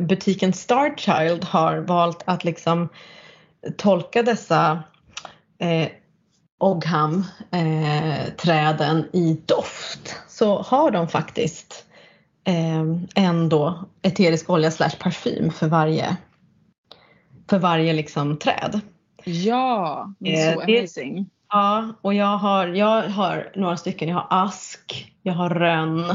[0.00, 2.88] butiken Starchild har valt att liksom
[3.76, 4.82] tolka dessa
[5.58, 5.88] eh,
[6.58, 8.26] Ogham eh,
[9.12, 11.86] i doft så har de faktiskt
[12.44, 12.84] eh,
[13.24, 16.16] ändå eterisk olja slash parfym för varje
[17.50, 18.80] för varje liksom träd.
[19.24, 21.30] Ja, det är så Eh, det- amazing.
[21.52, 24.08] Ja, och jag har, jag har några stycken.
[24.08, 26.06] Jag har ask, jag har rönn.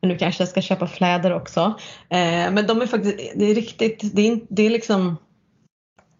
[0.00, 1.60] Men nu kanske jag ska köpa fläder också.
[2.08, 5.16] Eh, men de är faktiskt, det är riktigt, det är, det är liksom,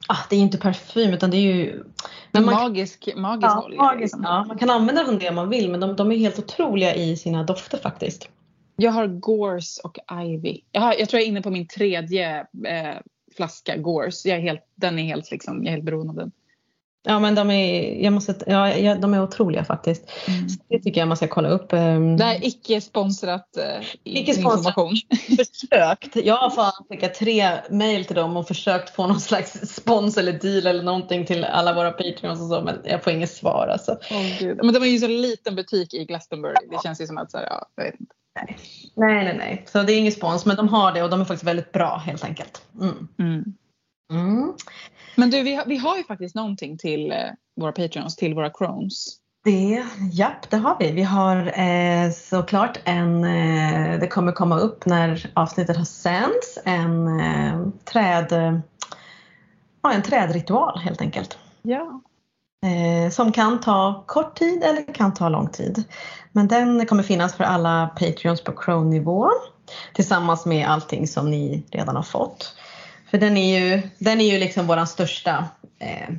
[0.09, 1.85] ah, det är inte parfym utan det är ju
[2.33, 3.83] Men man, magisk, magisk ja, olja.
[3.83, 4.23] magiskt, liksom.
[4.25, 7.17] ja, man kan använda dem det man vill men de, de är helt otroliga i
[7.17, 8.29] sina dofter faktiskt.
[8.77, 10.61] Jag har Gorse och Ivy.
[10.73, 12.97] Jag, har, jag tror jag är inne på min tredje eh,
[13.37, 14.29] flaska Gorse.
[14.29, 16.33] Jag är helt, den är helt, liksom, jag är helt beroende av den.
[17.05, 20.09] Ja men de är, jag måste, ja, ja, de är otroliga faktiskt.
[20.27, 21.73] Så det tycker jag man ska kolla upp.
[21.73, 22.17] ehm.
[22.17, 24.97] Det är icke sponsrat eh, Icke information.
[25.37, 26.17] försökt.
[26.17, 30.33] Jag har fan skickat tre mejl till dem och försökt få någon slags spons eller
[30.33, 33.99] deal eller någonting till alla våra patreons och så men jag får inget svar alltså.
[34.11, 34.57] Åh, Gud.
[34.57, 36.55] Men det var ju så liten butik i Glastonbury.
[36.71, 38.15] Det känns ju som att så här, ja, jag vet inte.
[38.35, 39.65] Nej, nej, nej.
[39.67, 41.97] Så det är ingen spons men de har det och de är faktiskt väldigt bra
[41.97, 42.63] helt enkelt.
[42.81, 43.09] Mm.
[43.19, 43.45] Mm.
[44.13, 44.53] Mm.
[45.17, 47.19] Men du, vi har, vi har ju faktiskt någonting till eh,
[47.57, 49.19] våra patreons, till våra crones.
[49.45, 50.93] Det, japp, det har vi.
[50.93, 57.21] Vi har eh, såklart en, eh, det kommer komma upp när avsnittet har sänds, en
[57.21, 58.61] eh, träd,
[59.83, 61.39] ja, en trädritual helt enkelt.
[61.63, 62.01] Ja.
[62.63, 65.85] Eh, som kan ta kort tid eller kan ta lång tid.
[66.33, 69.31] Men den kommer finnas för alla Patreons på Crown-nivå
[69.95, 72.57] tillsammans med allting som ni redan har fått.
[73.11, 75.45] För den är ju, den är ju liksom vår största
[75.79, 76.15] eh,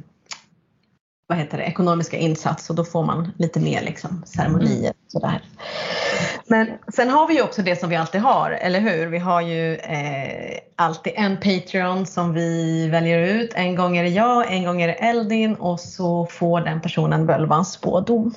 [1.28, 4.94] vad heter det, ekonomiska insats och då får man lite mer liksom, ceremonier.
[5.06, 5.41] och Sådär.
[6.48, 9.08] Men sen har vi ju också det som vi alltid har, eller hur?
[9.08, 13.51] Vi har ju eh, alltid en Patreon som vi väljer ut.
[13.55, 17.26] En gång är det jag, en gång är det Eldin och så får den personen
[17.26, 18.34] völvans spådom.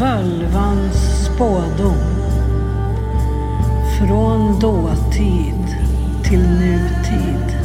[0.00, 2.18] Völvans spådom.
[3.98, 5.66] Från dåtid
[6.28, 7.58] till nutid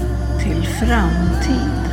[0.43, 1.92] till framtid.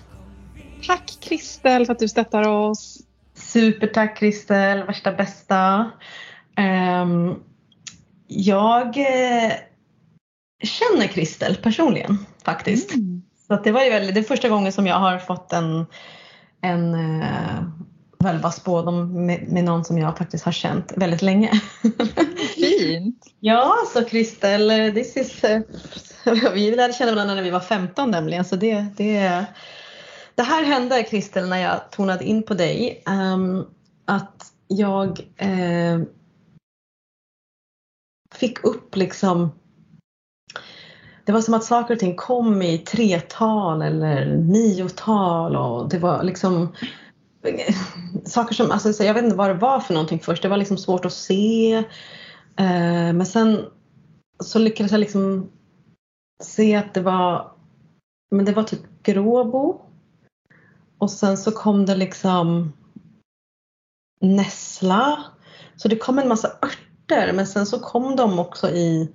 [0.87, 2.97] Tack Kristel för att du stöttar oss.
[3.33, 5.91] Supertack Kristel, värsta bästa.
[6.57, 7.35] Ehm,
[8.27, 9.51] jag eh,
[10.63, 12.93] känner Kristel personligen faktiskt.
[12.93, 13.21] Mm.
[13.47, 15.85] Så det var ju väldigt, det är första gången som jag har fått en,
[16.61, 17.63] en uh,
[18.19, 21.51] völva spådom med, med någon som jag faktiskt har känt väldigt länge.
[22.55, 23.25] Fint.
[23.39, 25.61] ja, så Kristel, eh, this is, eh,
[26.53, 28.45] vi lärde känna varandra när vi var 15 nämligen.
[28.45, 29.45] Så det, det,
[30.35, 33.03] det här hände Kristel när jag tonade in på dig.
[33.07, 33.65] Ehm,
[34.05, 36.01] att jag eh,
[38.35, 39.51] fick upp liksom
[41.25, 46.23] det var som att saker och ting kom i tretal eller niotal och det var
[46.23, 46.73] liksom
[48.25, 50.77] saker som, alltså jag vet inte vad det var för någonting först, det var liksom
[50.77, 51.73] svårt att se.
[52.55, 53.65] Eh, men sen
[54.43, 55.51] så lyckades jag liksom
[56.43, 57.51] se att det var,
[58.31, 59.81] men det var typ gråbo.
[61.01, 62.73] Och sen så kom det liksom
[64.21, 65.23] nässla.
[65.75, 69.11] Så det kom en massa örter men sen så kom de också i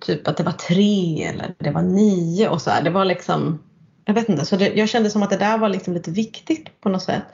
[0.00, 2.82] typ att det var tre eller det var nio och så här.
[2.82, 3.62] Det var liksom,
[4.04, 6.80] jag vet inte, så det, jag kände som att det där var liksom lite viktigt
[6.80, 7.24] på något sätt.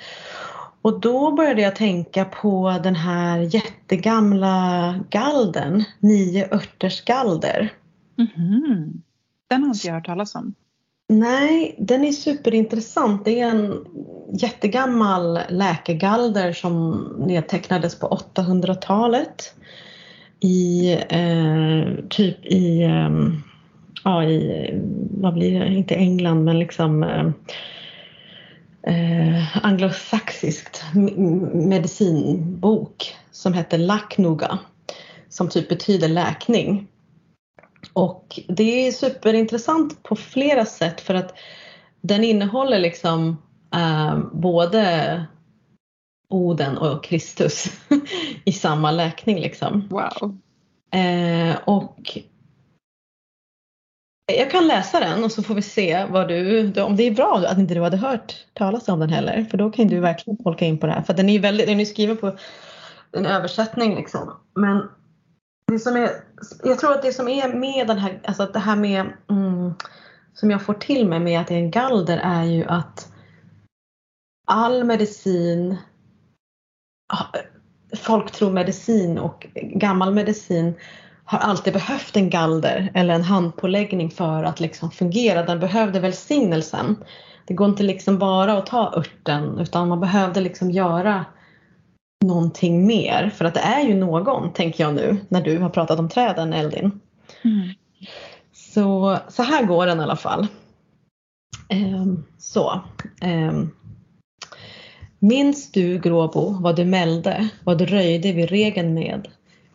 [0.83, 7.73] Och då började jag tänka på den här jättegamla galden, nio örters galder.
[8.17, 9.03] Mhm.
[9.49, 10.55] Den har inte jag hört talas om.
[11.09, 13.25] Nej, den är superintressant.
[13.25, 13.85] Det är en
[14.33, 16.93] jättegammal läkegalder som
[17.27, 19.55] nedtecknades på 800-talet.
[20.41, 23.11] I eh, typ i, eh,
[24.05, 24.71] ja i,
[25.11, 27.27] vad blir det, inte England men liksom eh,
[28.95, 30.85] eh anglosaxiskt
[31.55, 34.59] medicinbok som heter Laknuga,
[35.29, 36.89] som typ betyder läkning.
[37.95, 41.35] Och det är superintressant på flera sätt för att
[42.01, 43.43] den innehåller liksom
[43.75, 45.27] eh, både
[46.29, 47.65] Oden och Kristus
[48.45, 49.89] i samma läkning liksom.
[49.91, 50.39] Wow.
[51.01, 52.19] Eh, och
[54.33, 57.45] jag kan läsa den och så får vi se vad du, om det är bra
[57.47, 59.45] att inte du hade hört talas om den heller.
[59.45, 61.03] För då kan du verkligen tolka in på det här.
[61.03, 62.37] För den är ju väldigt, den är skriven på
[63.13, 64.33] en översättning liksom.
[64.55, 64.89] Men
[65.75, 66.11] det som är,
[66.65, 69.75] jag tror att det som är med den här, alltså att det här med mm,
[70.35, 73.09] som jag får till mig med att det är en galder är ju att
[74.47, 75.77] all medicin
[77.97, 80.75] folk tror medicin och gammal medicin
[81.25, 85.43] har alltid behövt en galder eller en handpåläggning för att liksom fungera.
[85.43, 86.97] Den behövde välsignelsen.
[87.47, 91.25] Det går inte liksom bara att ta örten utan man behövde liksom göra
[92.27, 93.31] någonting mer.
[93.35, 96.53] För att det är ju någon, tänker jag nu, när du har pratat om träden
[96.53, 97.01] Eldin.
[97.45, 97.69] Mm.
[98.53, 100.47] Så, så här går den i alla fall.
[101.69, 102.81] Ehm, så.
[103.21, 103.71] Ehm.
[105.19, 109.29] Minns du Gråbo vad du mälde, vad du röjde vid regen med?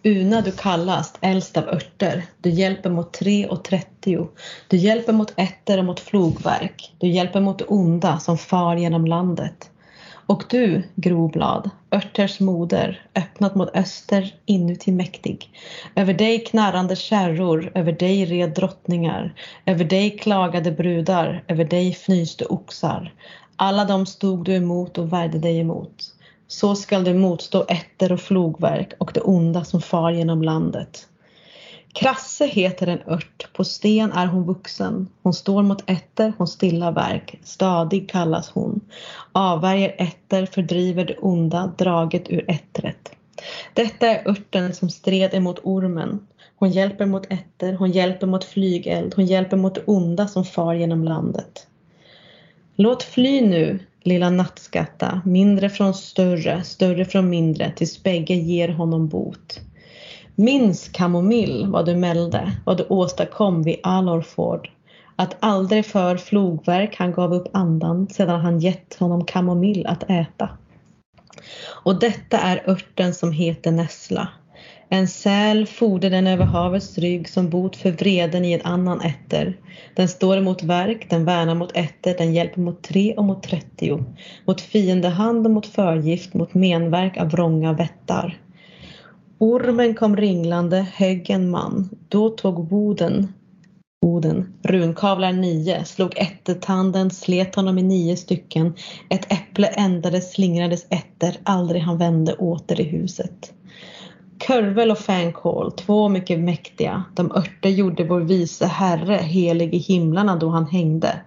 [0.03, 2.25] Una du kallast, äldst av örter.
[2.37, 4.29] Du hjälper mot tre och trettio.
[4.67, 6.93] Du hjälper mot ätter och mot flogverk.
[6.97, 9.68] Du hjälper mot onda som far genom landet.
[10.29, 15.51] Och du, groblad, örters moder, öppnat mot öster, inuti mäktig.
[15.95, 19.33] Över dig knarrande kärror, över dig red drottningar.
[19.65, 23.13] Över dig klagade brudar, över dig fnyste oxar.
[23.55, 25.95] Alla dem stod du emot och värjde dig emot.
[26.47, 31.07] Så skall du motstå ätter och flogverk och det onda som far genom landet.
[31.93, 35.07] Krasse heter en ört, på sten är hon vuxen.
[35.23, 37.39] Hon står mot ätter, hon stilla verk.
[37.43, 38.81] Stadig kallas hon.
[39.31, 43.11] Avvärjer ätter, fördriver det onda, draget ur ättret.
[43.73, 46.27] Detta är örten som stred emot ormen.
[46.55, 50.73] Hon hjälper mot ätter, hon hjälper mot flygeld, hon hjälper mot det onda som far
[50.73, 51.67] genom landet.
[52.75, 59.07] Låt fly nu, lilla nattskatta, mindre från större, större från mindre, tills bägge ger honom
[59.07, 59.59] bot.
[60.39, 64.69] Minns kamomill vad du mälde, vad du åstadkom vid Alorford.
[65.15, 70.49] Att aldrig för flogverk han gav upp andan sedan han gett honom kamomill att äta.
[71.83, 74.27] Och detta är örten som heter nässla.
[74.89, 79.57] En säl forde den över havets rygg som bot för vreden i en annan ätter.
[79.95, 84.03] Den står emot verk, den värnar mot ätter, den hjälper mot tre och mot trettio.
[84.45, 88.37] Mot fiendehand och mot förgift, mot menverk av vrånga vättar.
[89.41, 91.89] Ormen kom ringlande, högg en man.
[92.09, 93.33] Då tog Boden,
[94.01, 98.73] Boden, runkavlar nio, slog ättetanden, slet honom i nio stycken.
[99.09, 103.53] Ett äpple ändades, slingrades ätter, aldrig han vände åter i huset.
[104.47, 110.35] Körvel och fänkål, två mycket mäktiga, de örter gjorde vår vise herre helig i himlarna
[110.35, 111.21] då han hängde.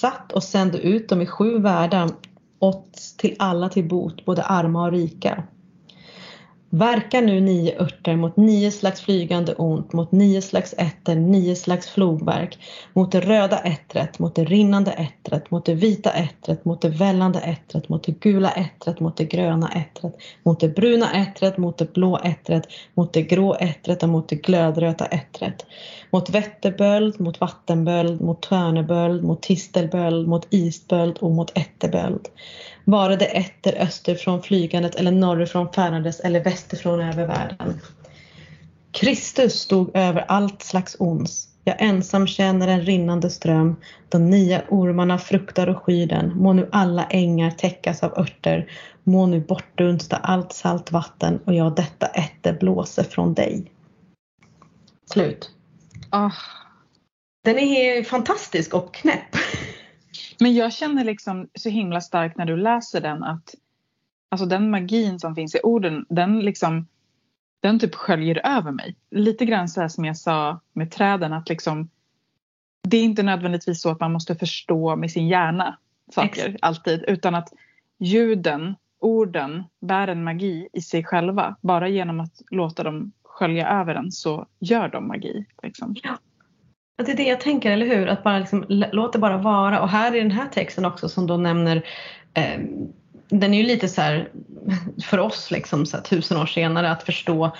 [0.00, 2.10] Satt och sände ut dem i sju världar,
[2.58, 5.44] åt till alla till bot, både arma och rika.
[6.76, 11.88] Verkar nu nio örter mot nio slags flygande ont, mot nio slags ätter, nio slags
[11.88, 12.58] flogverk,
[12.92, 17.40] mot det röda ättret, mot det rinnande ättret, mot det vita ättret, mot det vällande
[17.40, 21.92] ättret, mot det gula ättret, mot det gröna ättret, mot det bruna ättret, mot det
[21.92, 25.66] blå ättret, mot det grå ättret och mot det glödröta ättret.
[26.10, 32.28] Mot vätterböld, mot vattenböld, mot törneböld, mot tistelböld, mot isböld och mot ätterböld.
[32.88, 37.80] Vare det ätter österifrån flygandet eller norrifrån färdandes eller västerifrån över världen.
[38.92, 41.48] Kristus stod över allt slags ons.
[41.64, 43.76] Jag ensam känner en rinnande ström.
[44.08, 46.36] De nio ormarna fruktar och skyr den.
[46.36, 48.70] Må nu alla ängar täckas av örter.
[49.04, 53.72] Må nu bortdunsta allt salt vatten och jag detta ätte blåse från dig.
[55.10, 55.50] Slut.
[56.10, 56.32] Ah.
[57.44, 59.36] Den är fantastisk och knäpp.
[60.40, 63.54] Men jag känner liksom så himla starkt när du läser den att
[64.28, 66.86] alltså den magin som finns i orden, den liksom
[67.60, 68.96] den typ sköljer över mig.
[69.10, 71.90] Lite grann så här som jag sa med träden att liksom
[72.88, 75.78] det är inte nödvändigtvis så att man måste förstå med sin hjärna
[76.10, 76.58] saker Exakt.
[76.62, 77.48] alltid utan att
[77.98, 81.56] ljuden, orden bär en magi i sig själva.
[81.60, 85.46] Bara genom att låta dem skölja över en så gör de magi.
[85.62, 85.96] Liksom.
[86.02, 86.18] Ja,
[86.96, 88.06] Det är det jag tänker, eller hur?
[88.06, 89.82] Att bara liksom, låt det bara vara.
[89.82, 91.86] Och här i den här texten också som då nämner
[92.34, 92.60] eh,
[93.28, 94.28] den är ju lite så här
[95.04, 97.56] för oss liksom så här, tusen år senare att förstå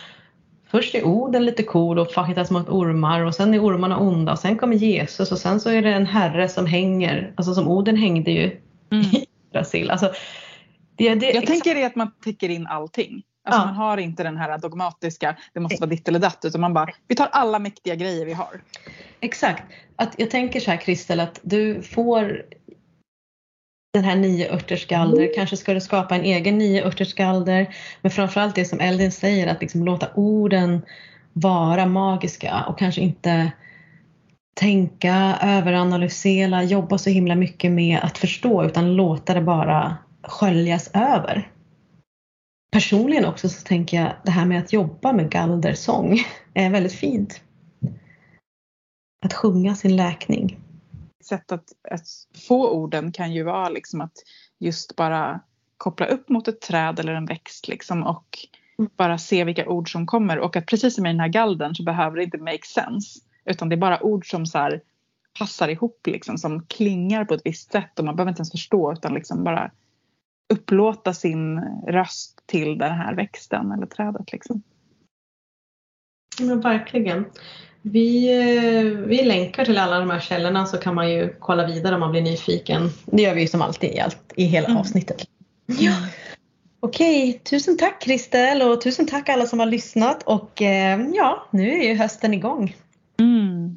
[0.71, 4.39] Först är orden lite cool och hittas mot ormar och sen är ormarna onda och
[4.39, 7.97] sen kommer Jesus och sen så är det en herre som hänger, alltså som Oden
[7.97, 8.61] hängde ju
[8.91, 9.05] Mm.
[9.15, 9.91] i Brasil.
[9.91, 10.13] Alltså,
[10.97, 13.23] det, det, Jag tänker det att man täcker in allting.
[13.47, 13.67] Alltså Ja.
[13.67, 16.89] man har inte den här dogmatiska, det måste vara ditt eller datt, utan man bara,
[17.09, 18.61] vi tar alla mäktiga grejer vi har.
[19.21, 19.63] Exakt.
[19.97, 22.43] Att jag tänker så här Kristel att du får
[23.95, 25.35] den här nio örterskalder.
[25.35, 27.75] Kanske ska du skapa en egen nio örterskalder.
[28.03, 30.83] Men framförallt det som Eldin säger att liksom låta orden
[31.33, 33.53] vara magiska och kanske inte
[34.61, 41.51] tänka, överanalysera, jobba så himla mycket med att förstå utan låta det bara sköljas över.
[42.71, 46.19] Personligen också så tänker jag det här med att jobba med galdersång
[46.55, 47.41] är väldigt fint.
[49.25, 50.59] Att sjunga sin läkning.
[51.25, 52.07] Sätt att, att
[52.49, 54.13] få orden kan ju vara liksom att
[54.59, 55.41] just bara
[55.77, 58.39] koppla upp mot ett träd eller en växt liksom och
[58.79, 58.91] Mm.
[58.97, 61.83] bara se vilka ord som kommer och att precis som i den här galden så
[61.83, 64.83] behöver det inte make sense utan det är bara ord som så här
[65.39, 68.93] passar ihop liksom som klingar på ett visst sätt och man behöver inte ens förstå
[68.93, 69.71] utan liksom bara
[70.55, 74.63] upplåta sin röst till den här växten eller trädet liksom.
[76.41, 77.25] Ja, verkligen.
[77.83, 81.95] Vi, eh, vi länkar till alla de här källorna så kan man ju kolla vidare
[81.95, 82.91] om man blir nyfiken.
[83.07, 84.79] Det gör vi ju som alltid i, allt, i hela Mm.
[84.79, 85.25] avsnittet.
[85.67, 85.93] Ja.
[86.81, 91.71] Okej, tusen tack Kristel och tusen tack alla som har lyssnat och eh, ja, nu
[91.71, 92.77] är ju hösten igång.
[93.21, 93.77] Mm.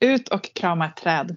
[0.00, 1.36] Ut och krama ett träd.